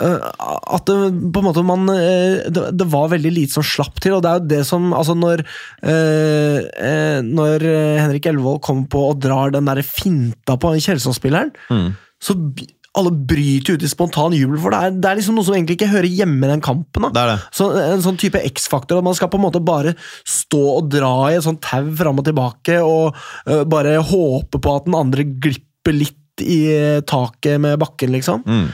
[0.03, 0.97] at det,
[1.33, 4.29] på en måte man eh, det, det var veldig lite som slapp til, og det
[4.31, 5.43] er jo det som altså Når
[5.89, 11.53] eh, eh, Når eh, Henrik Elvevold kommer på og drar den derre finta på Kjelsås-spilleren,
[11.73, 11.93] Mm.
[12.23, 12.37] så
[12.93, 15.79] alle bryter ut i spontan jubel, for det er, det er liksom noe som egentlig
[15.79, 17.07] ikke hører hjemme i den kampen.
[17.09, 17.39] Det det.
[17.57, 19.95] så En sånn type X-faktor, at man skal på en måte bare
[20.29, 23.17] stå og dra i et sånt tau fram og tilbake, og
[23.49, 26.61] øh, bare håpe på at den andre glipper litt i
[27.09, 28.45] taket med bakken, liksom.
[28.45, 28.69] Mm.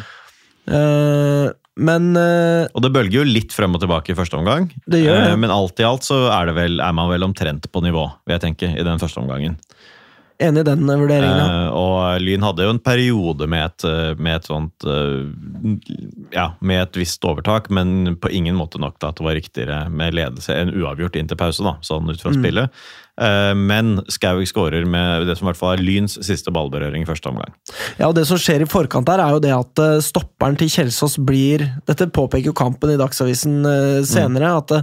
[0.69, 1.49] Eh,
[1.79, 4.67] men øh, Og det bølger jo litt frem og tilbake i første omgang.
[4.91, 5.31] Det gjør det.
[5.31, 8.09] Eh, Men alt i alt så er, det vel, er man vel omtrent på nivå,
[8.27, 9.59] vil jeg tenke, i den første omgangen.
[10.39, 11.39] enig i den vurderingen.
[11.39, 11.47] ja.
[11.67, 15.27] Uh, og Lyn hadde jo en periode med et, eh, med et sånt uh,
[16.35, 19.79] Ja, med et visst overtak, men på ingen måte nok til at det var riktigere
[19.91, 22.71] med ledelse enn uavgjort inn til pause, da, sånn ut fra spillet.
[23.19, 27.09] Eh, men Skaug skårer med det som i hvert fall er Lyns siste ballberøring i
[27.09, 27.51] første omgang.
[27.99, 30.71] Ja, og Det som skjer i forkant der, er jo det at eh, stopperen til
[30.71, 34.05] Kjelsås blir Dette påpeker jo kampen i Dagsavisen senere.
[34.07, 34.53] senere.
[34.63, 34.77] At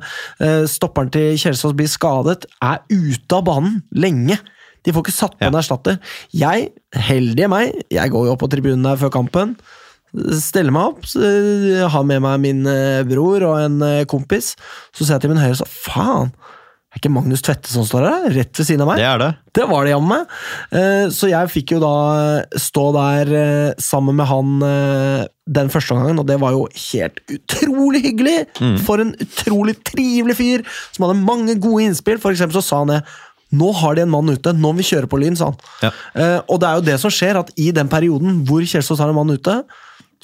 [0.43, 4.37] eh, stopperen til Kjelsås blir skadet, er ute av banen lenge.
[4.85, 5.49] De får ikke satt på Ja.
[5.49, 5.95] en erstatter.
[6.35, 9.55] Jeg, heldige meg, jeg går jo opp på tribunen der før kampen.
[10.15, 14.53] Steller meg opp, eh, har med meg min eh, bror og en eh, kompis.
[14.95, 16.29] Så ser jeg til min høyre så faen,
[16.95, 18.25] er ikke Magnus Tvedte som står her?
[18.35, 19.01] Rett ved siden av meg?
[19.01, 19.29] Det er det.
[19.59, 20.33] Det var det jammen meg.
[20.79, 21.91] Eh, Så jeg fikk jo da
[22.59, 27.19] stå der eh, sammen med han eh, den første gangen, og det var jo helt
[27.29, 28.37] utrolig hyggelig!
[28.87, 30.63] For en utrolig trivelig fyr
[30.95, 32.17] som hadde mange gode innspill.
[32.23, 33.01] For eksempel så sa han det.
[33.55, 35.59] Nå har de en mann ute, nå må vi kjøre på Lyn, sa han.
[35.85, 35.91] Ja.
[36.17, 39.11] Eh, Og det er jo det som skjer, at i den perioden hvor Kjelsås har
[39.13, 39.59] en mann ute,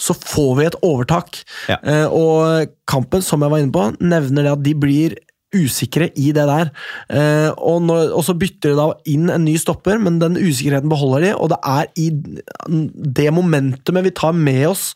[0.01, 1.43] så får vi et overtak.
[1.69, 1.77] Ja.
[1.85, 5.19] Eh, Og kampen, som jeg var inne på, nevner det at de blir
[5.55, 6.71] usikre i det der.
[7.11, 10.91] Eh, og, når, og så bytter de da inn en ny stopper, men den usikkerheten
[10.91, 12.07] beholder de, og det er i
[13.21, 14.91] det momentumet vi tar med oss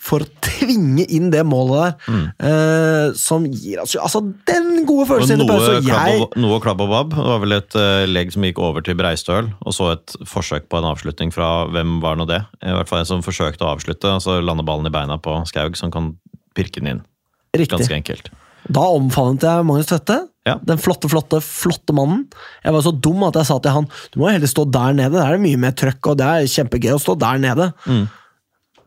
[0.00, 5.42] for å tvinge inn det målet der, eh, som gir oss altså den gode følelsen
[5.42, 7.12] noe, jeg og, noe klabb og babb.
[7.18, 10.70] Det var vel et uh, legg som gikk over til Breistøl, og så et forsøk
[10.72, 12.40] på en avslutning fra hvem var nå det?
[12.64, 15.36] I hvert fall en som forsøkte å avslutte, og så lande ballen i beina på
[15.52, 16.14] Skaug, som kan
[16.56, 17.04] pirke den inn.
[17.52, 17.76] Riktig.
[17.76, 18.32] Ganske enkelt.
[18.68, 20.18] Da omfavnet jeg Magnus Tvedte.
[20.48, 20.56] Ja.
[20.64, 22.26] Den flotte, flotte, flotte mannen.
[22.64, 25.12] Jeg var så dum at jeg sa til han du må heller stå der nede.
[25.16, 27.72] Der er det mye mer trøkk, og det er kjempegøy å stå der nede.
[27.86, 28.08] Mm.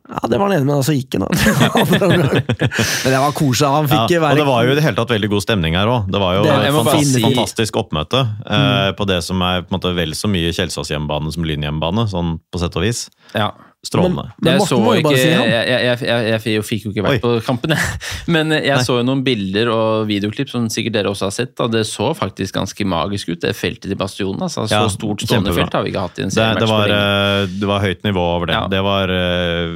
[0.04, 1.24] Ja, Det var han enig med, og så gikk han.
[2.04, 3.70] Men det var koselig.
[3.72, 5.88] Han Ja, fikk og det var jo i det hele tatt veldig god stemning her
[5.90, 6.10] òg.
[6.12, 9.80] Det var jo Det- fantastisk, si- fantastisk oppmøte eh, på det som er på en
[9.80, 13.10] måte vel så mye Kjelsås hjemmebane som Lyn hjemmebane, sånn på sett og vis.
[13.34, 13.52] Ja.
[13.84, 14.30] Strålende.
[14.40, 16.64] Men Jeg, Morten så må jo ikke, bare si jeg, jeg, jeg, jeg, jeg, jeg
[16.64, 17.20] fikk jo ikke vært Oi.
[17.20, 17.98] på kampen, jeg.
[18.36, 18.86] Men jeg Nei.
[18.88, 21.52] så jo noen bilder og videoklipp som sikkert dere også har sett.
[21.60, 21.68] Da.
[21.74, 24.40] Det så faktisk ganske magisk ut, det feltet til Bastionen.
[24.48, 24.64] Altså.
[24.72, 26.72] Så Ja, stort stående felt har vi ikke hatt i en Det, seriematch det, det,
[26.72, 28.56] var, eh, det var høyt nivå over det.
[28.56, 28.62] Ja.
[28.72, 29.76] Det var eh,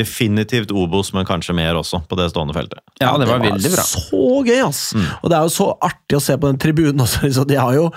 [0.00, 2.78] definitivt Obos, men kanskje mer også, på det stående feltet.
[3.02, 3.86] Ja, det var veldig bra.
[3.90, 4.92] Så gøy, ass!
[4.94, 5.08] Mm.
[5.18, 7.26] Og det er jo så artig å se på den tribunen også.
[7.34, 7.88] Så de har jo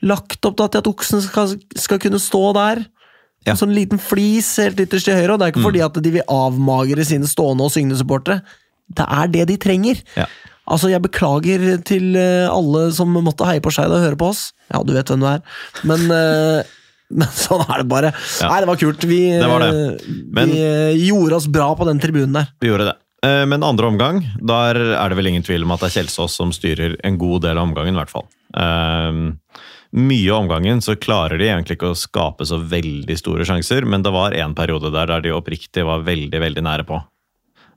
[0.00, 2.82] lagt opp da til at oksen skal, skal kunne stå der.
[3.46, 3.52] Ja.
[3.54, 6.10] En sånn liten flis helt ytterst til høyre, og det er ikke fordi at de
[6.18, 8.42] vil avmagre sine stående og syngende supportere.
[8.92, 10.02] Det er det de trenger.
[10.18, 10.26] Ja.
[10.70, 14.52] Altså, Jeg beklager til eh, alle som måtte heie på Skeid og høre på oss.
[14.70, 15.40] Ja, du vet hvem du er.
[15.88, 16.62] Men, eh,
[17.18, 18.12] men sånn er det bare.
[18.42, 18.50] Ja.
[18.52, 19.02] Nei, det var kult.
[19.08, 19.70] Vi, Det var det.
[19.72, 22.52] eh, Men- vi gjorde oss bra på den tribunen der.
[22.60, 22.96] Vi gjorde det.
[23.20, 26.52] Men andre omgang, der er det vel ingen tvil om at det er Kjelsås som
[26.56, 28.24] styrer en god del av omgangen, i hvert fall.
[28.56, 29.34] Eh,
[29.90, 34.04] mye av omgangen så klarer de egentlig ikke å skape så veldig store sjanser, men
[34.06, 37.00] det var en periode der der de oppriktig var veldig, veldig nære på.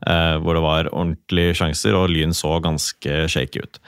[0.04, 3.80] Eh, hvor det var ordentlige sjanser, og Lyn så ganske shaky ut.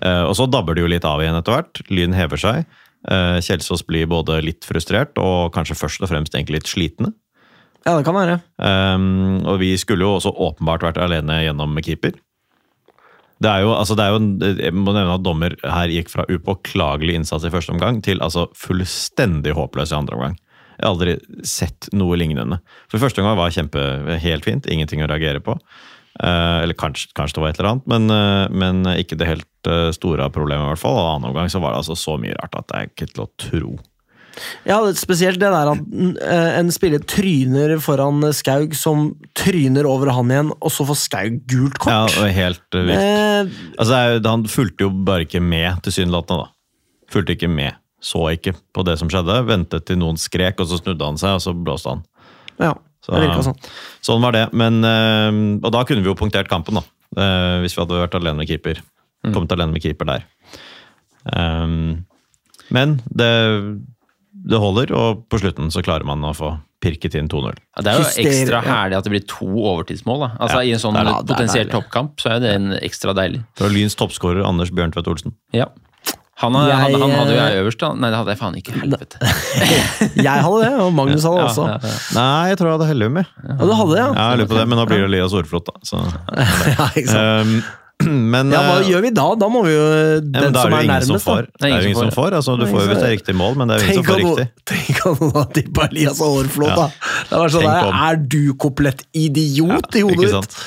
[0.00, 1.82] Eh, og så dabber det jo litt av igjen etter hvert.
[1.90, 2.64] Lyn hever seg.
[3.10, 7.12] Eh, Kjelsås blir både litt frustrert og kanskje først og fremst egentlig litt slitne.
[7.84, 8.38] Ja, det kan være.
[8.56, 12.14] Um, og vi skulle jo også åpenbart vært alene gjennom keeper.
[13.44, 16.24] Det er jo, altså det er jo, jeg må nevne at dommer her gikk fra
[16.30, 20.38] upåklagelig innsats i første omgang til altså fullstendig håpløs i andre omgang.
[20.74, 21.16] Jeg har aldri
[21.46, 22.58] sett noe lignende.
[22.90, 23.82] For første omgang var kjempe,
[24.22, 25.58] helt fint, ingenting å reagere på.
[26.22, 29.70] Eh, eller kanskje, kanskje det var et eller annet, men, eh, men ikke det helt
[29.70, 30.98] eh, store problemet i hvert fall.
[30.98, 33.26] Og annen omgang så var det altså så mye rart at det er ikke til
[33.26, 33.74] å tro.
[34.66, 35.78] Ja, spesielt det der at
[36.24, 41.36] eh, en spiller tryner foran Skaug, som tryner over han igjen, og så får Skaug
[41.50, 42.18] gult Ja, kort.
[42.18, 43.04] og helt eh, vilt.
[43.04, 46.46] Eh, Altså, Han fulgte jo bare ikke med, tilsynelatende.
[46.46, 46.50] da.
[47.14, 47.74] Fulgte ikke med.
[48.04, 49.38] Så ikke på det som skjedde.
[49.48, 52.02] Ventet til noen skrek, og så snudde han seg, og så blåste han.
[52.60, 52.72] ja,
[53.04, 53.58] Så, det virka sånn.
[54.04, 54.46] Sånn var det.
[54.52, 55.30] Men, eh,
[55.64, 56.82] og da kunne vi jo punktert kampen, da.
[57.16, 58.80] eh, hvis vi hadde vært alene med keeper.
[59.32, 60.24] Kommet alene med keeper der.
[62.70, 63.30] Men det
[64.34, 67.54] det holder, og på slutten så klarer man å få pirket inn 2-0.
[67.54, 68.64] Ja, det er jo ekstra ja.
[68.66, 70.26] herlig at det blir to overtidsmål.
[70.26, 70.28] Da.
[70.44, 73.40] Altså Ja, I en sånn er- det potensielt toppkamp så er det en ekstra deilig.
[73.56, 75.32] Fra Lyns toppskårer Anders Bjørntvedt Olsen.
[75.56, 75.70] Ja.
[76.42, 77.92] Han, han, Jeg, han, hadde jo jeg øverst, da.
[77.94, 78.72] Nei, det hadde jeg faen ikke.
[78.82, 79.20] Helvete.
[80.26, 81.66] Jeg hadde det, og Magnus hadde det også.
[81.70, 81.92] ja, ja.
[82.16, 83.28] Nei, jeg tror jeg hadde Hellum, jeg.
[83.38, 84.08] Ja, du hadde det, ja?
[84.18, 85.74] Jeg lurer på det, men nå blir det Elias Orflot, da.
[85.86, 86.02] Så.
[86.74, 87.54] ja ikke sant?
[87.54, 87.83] Um,
[88.34, 89.26] men Ja, hva eh, gjør vi da?
[89.38, 91.46] Da må vi jo ja, Den men da som er det er som nærmest, får.
[91.46, 91.60] da.
[91.62, 92.34] Det er jo ingen som får.
[92.40, 94.10] Altså, du får jo hvis det er riktig mål, men det er jo ingen som
[94.10, 94.48] får riktig.
[94.72, 96.76] Tenk om noen hadde tippa Elias Aarflot, Ja.
[96.82, 97.14] da!
[97.30, 97.94] Det var sånn der.
[98.10, 100.58] Er du komplett idiot i hodet ditt?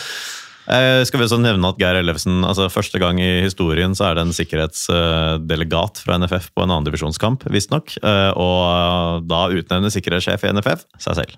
[0.68, 4.18] Eh, skal vi også nevne at Geir Ellefsen, altså første gang i historien så er
[4.18, 7.96] det en sikkerhetsdelegat fra NFF på en andredivisjonskamp, visstnok.
[8.04, 11.38] Eh, og eh, da utnevner sikkerhetssjef i NFF seg selv.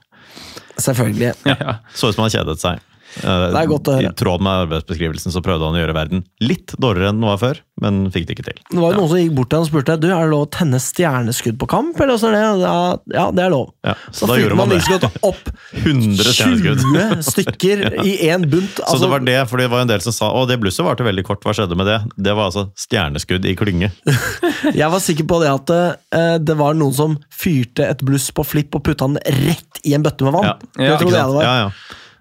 [0.80, 1.34] Selvfølgelig.
[1.46, 1.78] Ja.
[1.94, 2.82] Så ut som han kjedet seg.
[3.24, 4.10] Eh, Det er godt å høre.
[4.12, 7.40] I tråd med arbeidsbeskrivelsen så prøvde han å gjøre verden litt dårligere enn den var
[7.42, 8.60] før, men fikk det ikke til.
[8.70, 10.46] Det var jo noen som gikk bort til han og spurte Du, er det lov
[10.46, 12.00] å tenne stjerneskudd på kamp.
[12.00, 12.44] Eller er det?
[12.62, 12.76] Ja,
[13.16, 13.72] ja, det er lov.
[13.88, 14.84] Ja, så Så da gjorde man man det.
[14.86, 15.50] Liksom opp
[15.84, 16.86] 100 stjerneskudd.
[16.86, 18.76] 20 stykker i én bunt.
[18.80, 20.86] Så Altså, det var det, for det var en del som sa å det blusset
[20.86, 22.00] varte veldig kort, hva skjedde med det?
[22.18, 23.92] Det var altså stjerneskudd i klynge.
[24.80, 28.44] Jeg var sikker på det at eh, det var noen som fyrte et bluss på
[28.46, 30.46] flipp og putta den rett i en bøtte med vann.
[30.50, 31.44] Ja, ja, det, det var.
[31.46, 31.72] Ja, ja.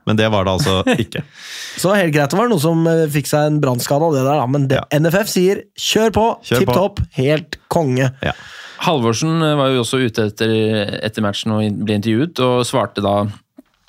[0.09, 1.23] Men det var det altså ikke.
[1.79, 2.33] Så helt greit.
[2.33, 4.47] Det var noen som eh, fikk seg en brannskade av det der, da.
[4.51, 4.87] men det, Ja.
[5.05, 8.09] NFF sier kjør på, Kjør tipp topp, helt konge.
[8.25, 8.33] Ja.
[8.87, 10.55] Halvorsen eh, var jo også ute etter,
[11.03, 13.21] etter matchen og ble intervjuet, og svarte da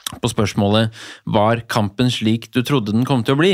[0.09, 0.89] på spørsmålet
[1.29, 3.51] var kampen slik du trodde den kom til å bli?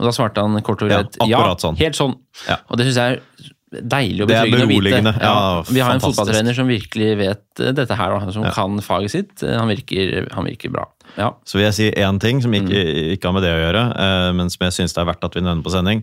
[0.00, 1.76] Og da svarte han kort og Ja, ja sånn.
[1.76, 2.14] helt sånn.
[2.48, 2.56] Ja.
[2.72, 5.14] Og det syns jeg er deilig og betryggende å vite.
[5.20, 8.50] Ja, Ja, vi har en fotballtrener som virkelig vet eh, dette her, som Ja.
[8.56, 9.42] kan faget sitt.
[9.42, 10.86] Eh, Han virker, han virker bra.
[11.16, 11.32] Ja.
[11.44, 13.12] Så vil jeg si én ting som ikke, Mm.
[13.16, 15.34] ikke har med det å gjøre, eh, men som jeg syns det er verdt at
[15.34, 16.02] vi nevner på sending.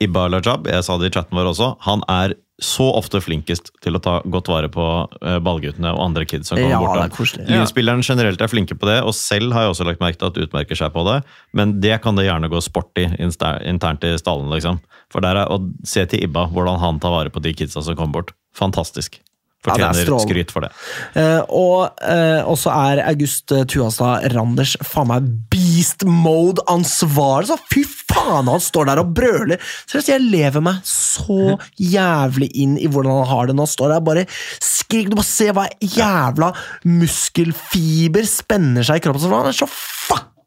[0.00, 3.96] Ibala Jab, jeg sa det i chatten vår også, han er så ofte flinkest til
[3.96, 4.84] å ta godt vare på
[5.24, 7.32] eh, ballguttene og andre kids som kommer Ja, bort.
[7.32, 7.54] det er.
[7.56, 10.40] Lynspilleren generelt er flinke på det, og selv har jeg også lagt merke til at
[10.44, 11.20] utmerker seg på det,
[11.56, 14.80] men det kan det gjerne gå sport i internt i stallen, liksom.
[15.10, 15.58] For der er å
[15.88, 18.34] se til Ibba hvordan han tar vare på de kidsa som kommer bort.
[18.54, 19.18] Fantastisk.
[19.60, 20.70] Er Fortjener ja, skryt for det.
[21.12, 27.50] Uh, og uh, så er August eh, Tuastad Randers faen meg beast mode ansvarlig.
[27.50, 29.60] Så fy faen, han står der og brøler!
[29.84, 33.92] Seriøst, jeg lever meg så jævlig inn i hvordan han har det når han står
[33.92, 34.06] der.
[34.08, 34.26] Bare
[34.64, 36.54] skrik, du må se hva jævla
[36.88, 39.26] muskelfiber spenner seg i kroppen.
[39.26, 39.68] Så Han er så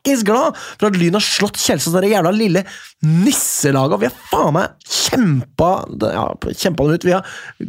[0.04, 2.64] fuckings glad for at Lyn har slått Kjelsås, det jævla lille
[3.02, 4.00] nisselaget.
[4.02, 7.06] Vi har faen meg kjempa, ja, kjempa dem ut.
[7.06, 7.26] Vi har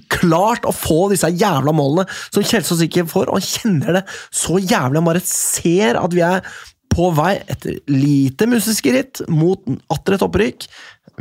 [0.09, 4.59] klart å få disse jævla målene som Kjelsås ikke får, og han kjenner det så
[4.59, 5.01] jævlig.
[5.01, 6.43] Han bare ser at vi er
[6.95, 9.61] på vei etter lite museskritt mot
[9.91, 10.69] atter et opprykk.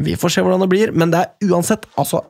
[0.03, 2.22] Vi får se hvordan det blir, men det er uansett altså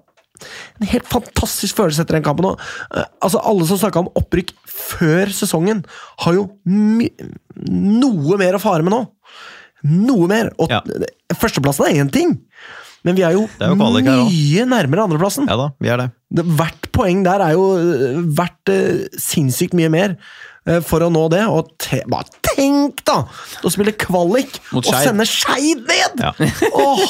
[0.80, 2.52] en helt fantastisk følelse etter den kampen.
[2.52, 2.62] Og,
[2.96, 5.84] eh, altså Alle som snakka om opprykk før sesongen,
[6.26, 9.04] har jo noe mer å fare med nå.
[9.84, 10.54] Noe mer.
[10.60, 10.82] Og Ja.
[11.34, 12.38] Førsteplassen er én ting,
[13.04, 15.48] men vi er jo, er jo mye nærmere andreplassen.
[15.50, 16.10] Ja da, vi er det.
[16.58, 20.16] Hvert poeng der er jo øh, verdt øh, sinnssykt mye mer
[20.88, 21.42] for å nå det.
[21.52, 23.18] Og te, bare tenk, da!
[23.64, 26.24] Å spille kvalik Mot og sende Skeid ned!
[26.24, 26.32] Ja.
[26.84, 27.04] Åh,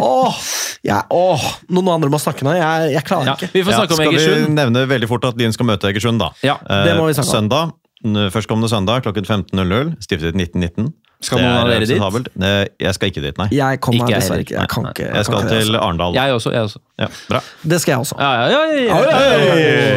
[0.00, 0.40] åh,
[0.86, 2.54] ja, åh, Noen andre må snakke nå.
[2.58, 3.50] Jeg, jeg klarer Ja, ikke.
[3.54, 6.22] vi får Ja, snakke om skal vi nevne veldig fort at Lyn skal møte Egersund,
[6.22, 6.30] da.
[6.46, 7.36] Ja, det må vi snakke om.
[7.40, 7.74] Søndag,
[8.06, 10.92] n- førstkommende søndag klokken 15.00, stiftet 1919.
[11.20, 12.28] Skal Det noen av er dere dit?
[12.40, 13.46] Eh, Jeg skal ikke dit, nei.
[13.52, 14.54] Jeg kommer Ikke dessverre ikke.
[14.56, 15.08] Jeg kan ikke.
[15.12, 15.80] Jeg skal til altså.
[15.84, 16.14] Arendal.
[16.16, 16.52] Jeg også.
[16.54, 16.80] jeg også.
[17.02, 17.40] Ja, bra.
[17.74, 18.16] Det skal jeg også.
[18.20, 18.94] Ja, ja, ja.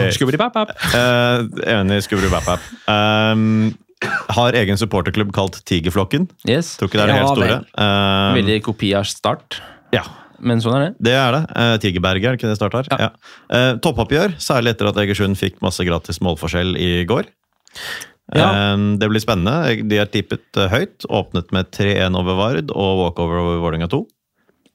[0.04, 0.08] Eh,
[1.78, 2.50] enig, skubru bap
[2.92, 3.72] um,
[4.36, 6.28] Har egen supporterklubb kalt Tigerflokken.
[6.50, 6.76] Yes.
[6.80, 7.60] Tror ikke det er det Ja, helt store.
[7.88, 9.62] Eh, Veldig kopi av Start,
[9.96, 10.04] ja,
[10.44, 10.94] men sånn er det.
[11.08, 11.44] det er det.
[11.56, 12.90] Uh, Tigerberget, er det ikke det start har?
[12.92, 12.98] Ja.
[13.08, 13.12] Ja.
[13.48, 17.32] Uh, toppoppgjør, særlig etter at Egersund fikk masse gratis målforskjell i går.
[18.32, 18.48] Ja.
[18.74, 19.84] Eh, det blir spennende.
[19.90, 21.04] De er tippet eh, høyt.
[21.12, 24.06] Åpnet med 3-1 over Vard og walkover over Vålerenga 2.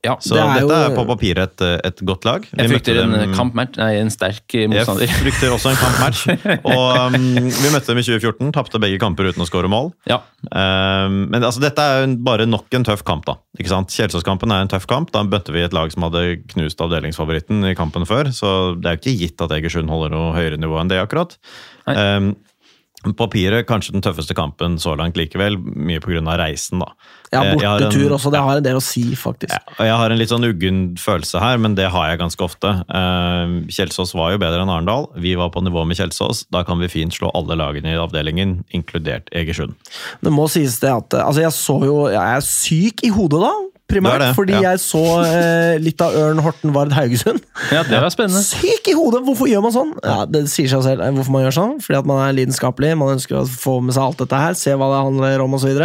[0.07, 0.13] Ja.
[0.23, 2.45] Så Det er dette jo- er på papiret et, et godt lag.
[2.47, 5.03] Vi Jeg frykter en kampmatch, nei, en sterk motstander.
[5.09, 6.21] Jeg frykter også en kampmatch.
[6.71, 9.91] Og um, vi møtte dem i 2014, tapte begge kamper uten å skåre mål.
[10.07, 10.21] Ja.
[10.55, 13.35] Um, men altså, dette er jo bare nok en tøff kamp, da.
[13.59, 13.91] Ikke sant?
[13.91, 15.11] Kjelsåskampen er en tøff kamp.
[15.11, 19.01] Da møtte vi et lag som hadde knust avdelingsfavoritten i kampen før, så det er
[19.01, 21.35] jo ikke gitt at Egersund holder noe høyere nivå enn det, akkurat.
[21.91, 22.37] Um,
[23.17, 26.21] papiret kanskje den tøffeste kampen så langt likevel, mye pga.
[26.39, 26.93] reisen, da.
[27.33, 28.31] Ja, Eh, bortetur også.
[28.33, 29.53] Det har en del å si, faktisk.
[29.53, 32.69] ja, jeg har en litt sånn uggen følelse her, men det har jeg ganske ofte.
[32.89, 35.09] Eh, Kjelsås var jo bedre enn Arendal.
[35.17, 36.47] Vi var på nivå med Kjelsås.
[36.51, 39.75] Da kan vi fint slå alle lagene i avdelingen, inkludert Egersund.
[40.23, 43.53] Det må sies det at altså Jeg så jo Jeg er syk i hodet da.
[43.89, 44.61] Primært, Det det, fordi ja.
[44.71, 47.41] jeg så eh, litt av Ørn Horten Vard Haugesund.
[47.73, 48.43] Ja, det var spennende.
[48.45, 49.23] Syk i hodet!
[49.27, 49.95] Hvorfor gjør man sånn?
[50.05, 51.75] Ja, Det sier seg selv eh, hvorfor man gjør sånn.
[51.85, 54.77] Fordi at man er lidenskapelig, man ønsker å få med seg alt dette her, se
[54.77, 55.83] hva det handler om osv.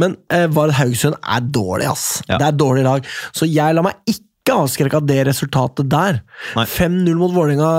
[0.00, 2.06] Men eh, Vard Haugesund er dårlig, ass.
[2.28, 2.36] Ja.
[2.36, 3.12] Det er dårlig lag.
[3.32, 6.20] Så jeg lar meg ikke avskrekke av det resultatet der.
[6.54, 7.70] 5-0 mot Vålerenga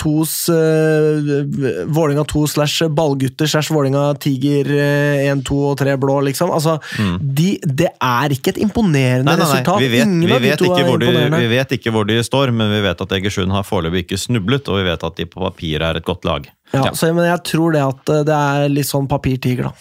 [0.00, 6.52] 2s uh, Vålerenga 2 slash ballgutter slash Vålerenga Tiger 1, 2 og 3 blå, liksom.
[6.54, 6.78] Altså,
[7.20, 9.48] de, det er ikke et imponerende Nei, nei, nei.
[9.48, 9.82] resultat.
[9.82, 12.84] Vi vet, vi, vet ikke hvor de, vi vet ikke hvor de står, men vi
[12.84, 16.00] vet at Egersund har foreløpig ikke snublet, og vi vet at de på papiret er
[16.00, 16.48] et godt lag.
[16.72, 16.90] Ja, Ja.
[16.94, 19.72] Så, men jeg tror det at eh, det er litt sånn papirtiger, da.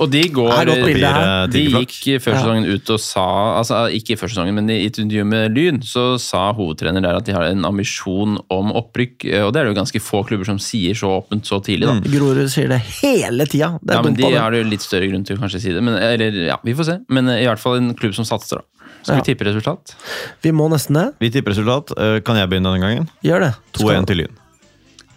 [0.00, 0.48] Og de går.
[0.70, 2.40] Papir, De gikk før Ja.
[2.40, 6.18] sesongen ut og sa altså Ikke før sesongen, men i et intervju med Lyn så
[6.18, 9.24] sa hovedtrener der at de har en ambisjon om opprykk.
[9.34, 11.86] eh, Og det er det jo ganske få klubber som sier så åpent så tidlig.
[11.86, 12.00] da.
[12.08, 13.78] Grorud sier det hele tida.
[13.84, 15.72] Det er Ja, men dumt De har jo litt større grunn til å kanskje si
[15.72, 15.82] det.
[15.82, 16.98] Men, eller, ja, Vi får se.
[17.10, 18.56] Men eh, i hvert fall en klubb som satser.
[18.56, 18.64] da.
[19.02, 19.22] Skal Ja.
[19.22, 19.94] vi tippe resultat?
[20.42, 21.14] Vi må nesten det.
[21.20, 21.92] Vi tipper resultat.
[21.98, 23.08] Eh, Kan jeg begynne denne gangen?
[23.24, 23.54] Gjør det.
[23.74, 24.36] 2-1 til Lyn.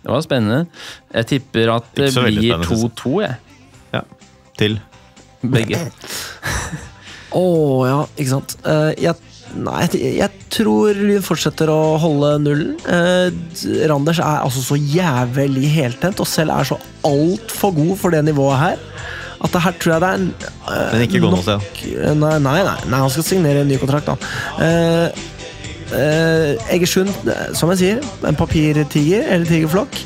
[0.03, 0.65] Det var spennende.
[1.13, 3.37] Jeg tipper at det blir 2-2, jeg.
[3.93, 4.01] Ja.
[4.59, 4.79] Til
[5.43, 5.79] Begge.
[7.33, 7.45] Å
[7.87, 8.53] ja, ikke sant.
[8.61, 9.15] Uh, jeg,
[9.57, 12.75] nei, jeg, jeg tror Lyn fortsetter å holde nullen.
[12.85, 13.33] Uh,
[13.89, 16.77] Randers er altså så jævlig heltent, og selv er så
[17.07, 18.87] altfor god for det nivået her.
[19.43, 21.59] At det her tror jeg det er uh, eh, Men ikke gå noe sted.
[21.59, 24.15] nok- Nei, nei, nei, nei, han skal signere en ny kontrakt, da.
[24.63, 25.23] Eh,
[25.91, 29.99] eh, Egersund, eh, som jeg sier, en papirtiger eller tigerflokk.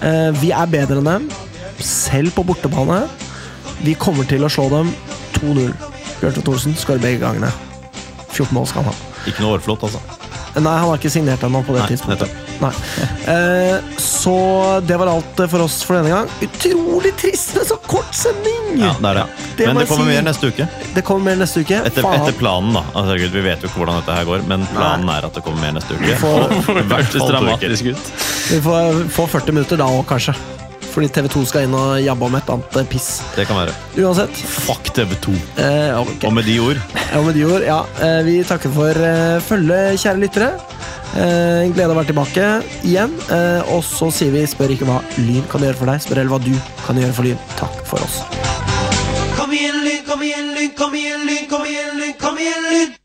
[0.00, 1.26] Uh, vi er bedre enn dem,
[1.84, 3.02] selv på bortebane.
[3.84, 4.94] Vi kommer til å slå dem
[5.36, 5.74] 2-0.
[6.20, 7.52] Bjørnstad Thorsen skårer begge gangene.
[8.32, 9.12] 14 mål skal han ha.
[9.28, 10.19] Ikke noe årflott, altså.
[10.56, 12.32] Nei, han har ikke signert ennå på det Nei, tidspunktet.
[12.60, 12.70] Nei.
[13.30, 14.34] Eh, så
[14.84, 16.28] det var alt for oss for denne gang.
[16.42, 18.80] Utrolig trist med så kort sending!
[18.82, 19.26] Ja, det er det.
[19.60, 20.16] Det Men det kommer si.
[20.16, 20.66] mer neste uke.
[20.96, 21.78] Det kommer mer neste uke.
[21.86, 22.20] Etter, Faen.
[22.20, 22.82] etter planen, da.
[22.94, 25.44] Altså, Gud, vi vet jo ikke hvordan dette her går, men planen er at det
[25.46, 26.16] kommer mer neste uke.
[26.20, 26.48] får-
[26.90, 27.30] hvert to uker.
[27.32, 28.12] dramatisk ut.
[28.50, 30.34] Vi får få 40 minutter da òg, kanskje.
[30.90, 33.08] Fordi TV2 skal inn og jabbe om et annet eh, piss.
[33.36, 33.74] Det kan være.
[34.02, 34.42] Uansett.
[34.66, 35.36] Fuck TV2.
[35.62, 36.26] Eh, okay.
[36.26, 36.80] Og med de ord
[37.18, 37.80] Og med de ord, ja.
[38.02, 40.50] Eh, vi takker for eh, følget, kjære lyttere.
[41.10, 42.48] Eh, en glede å være tilbake
[42.86, 43.14] igjen.
[43.34, 46.36] Eh, og så sier vi spør ikke hva Lyn kan gjøre for deg, spør heller
[46.36, 46.54] hva du
[46.86, 47.44] kan gjøre for Lyn.
[47.58, 48.20] Takk for oss.
[49.38, 52.96] Kom igjen, Lyn, kom igjen, Lyn, kom igjen, Lyn, kom igjen, Lyn, kom igjen, Lyn!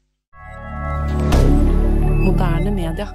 [2.26, 3.10] Moderne media.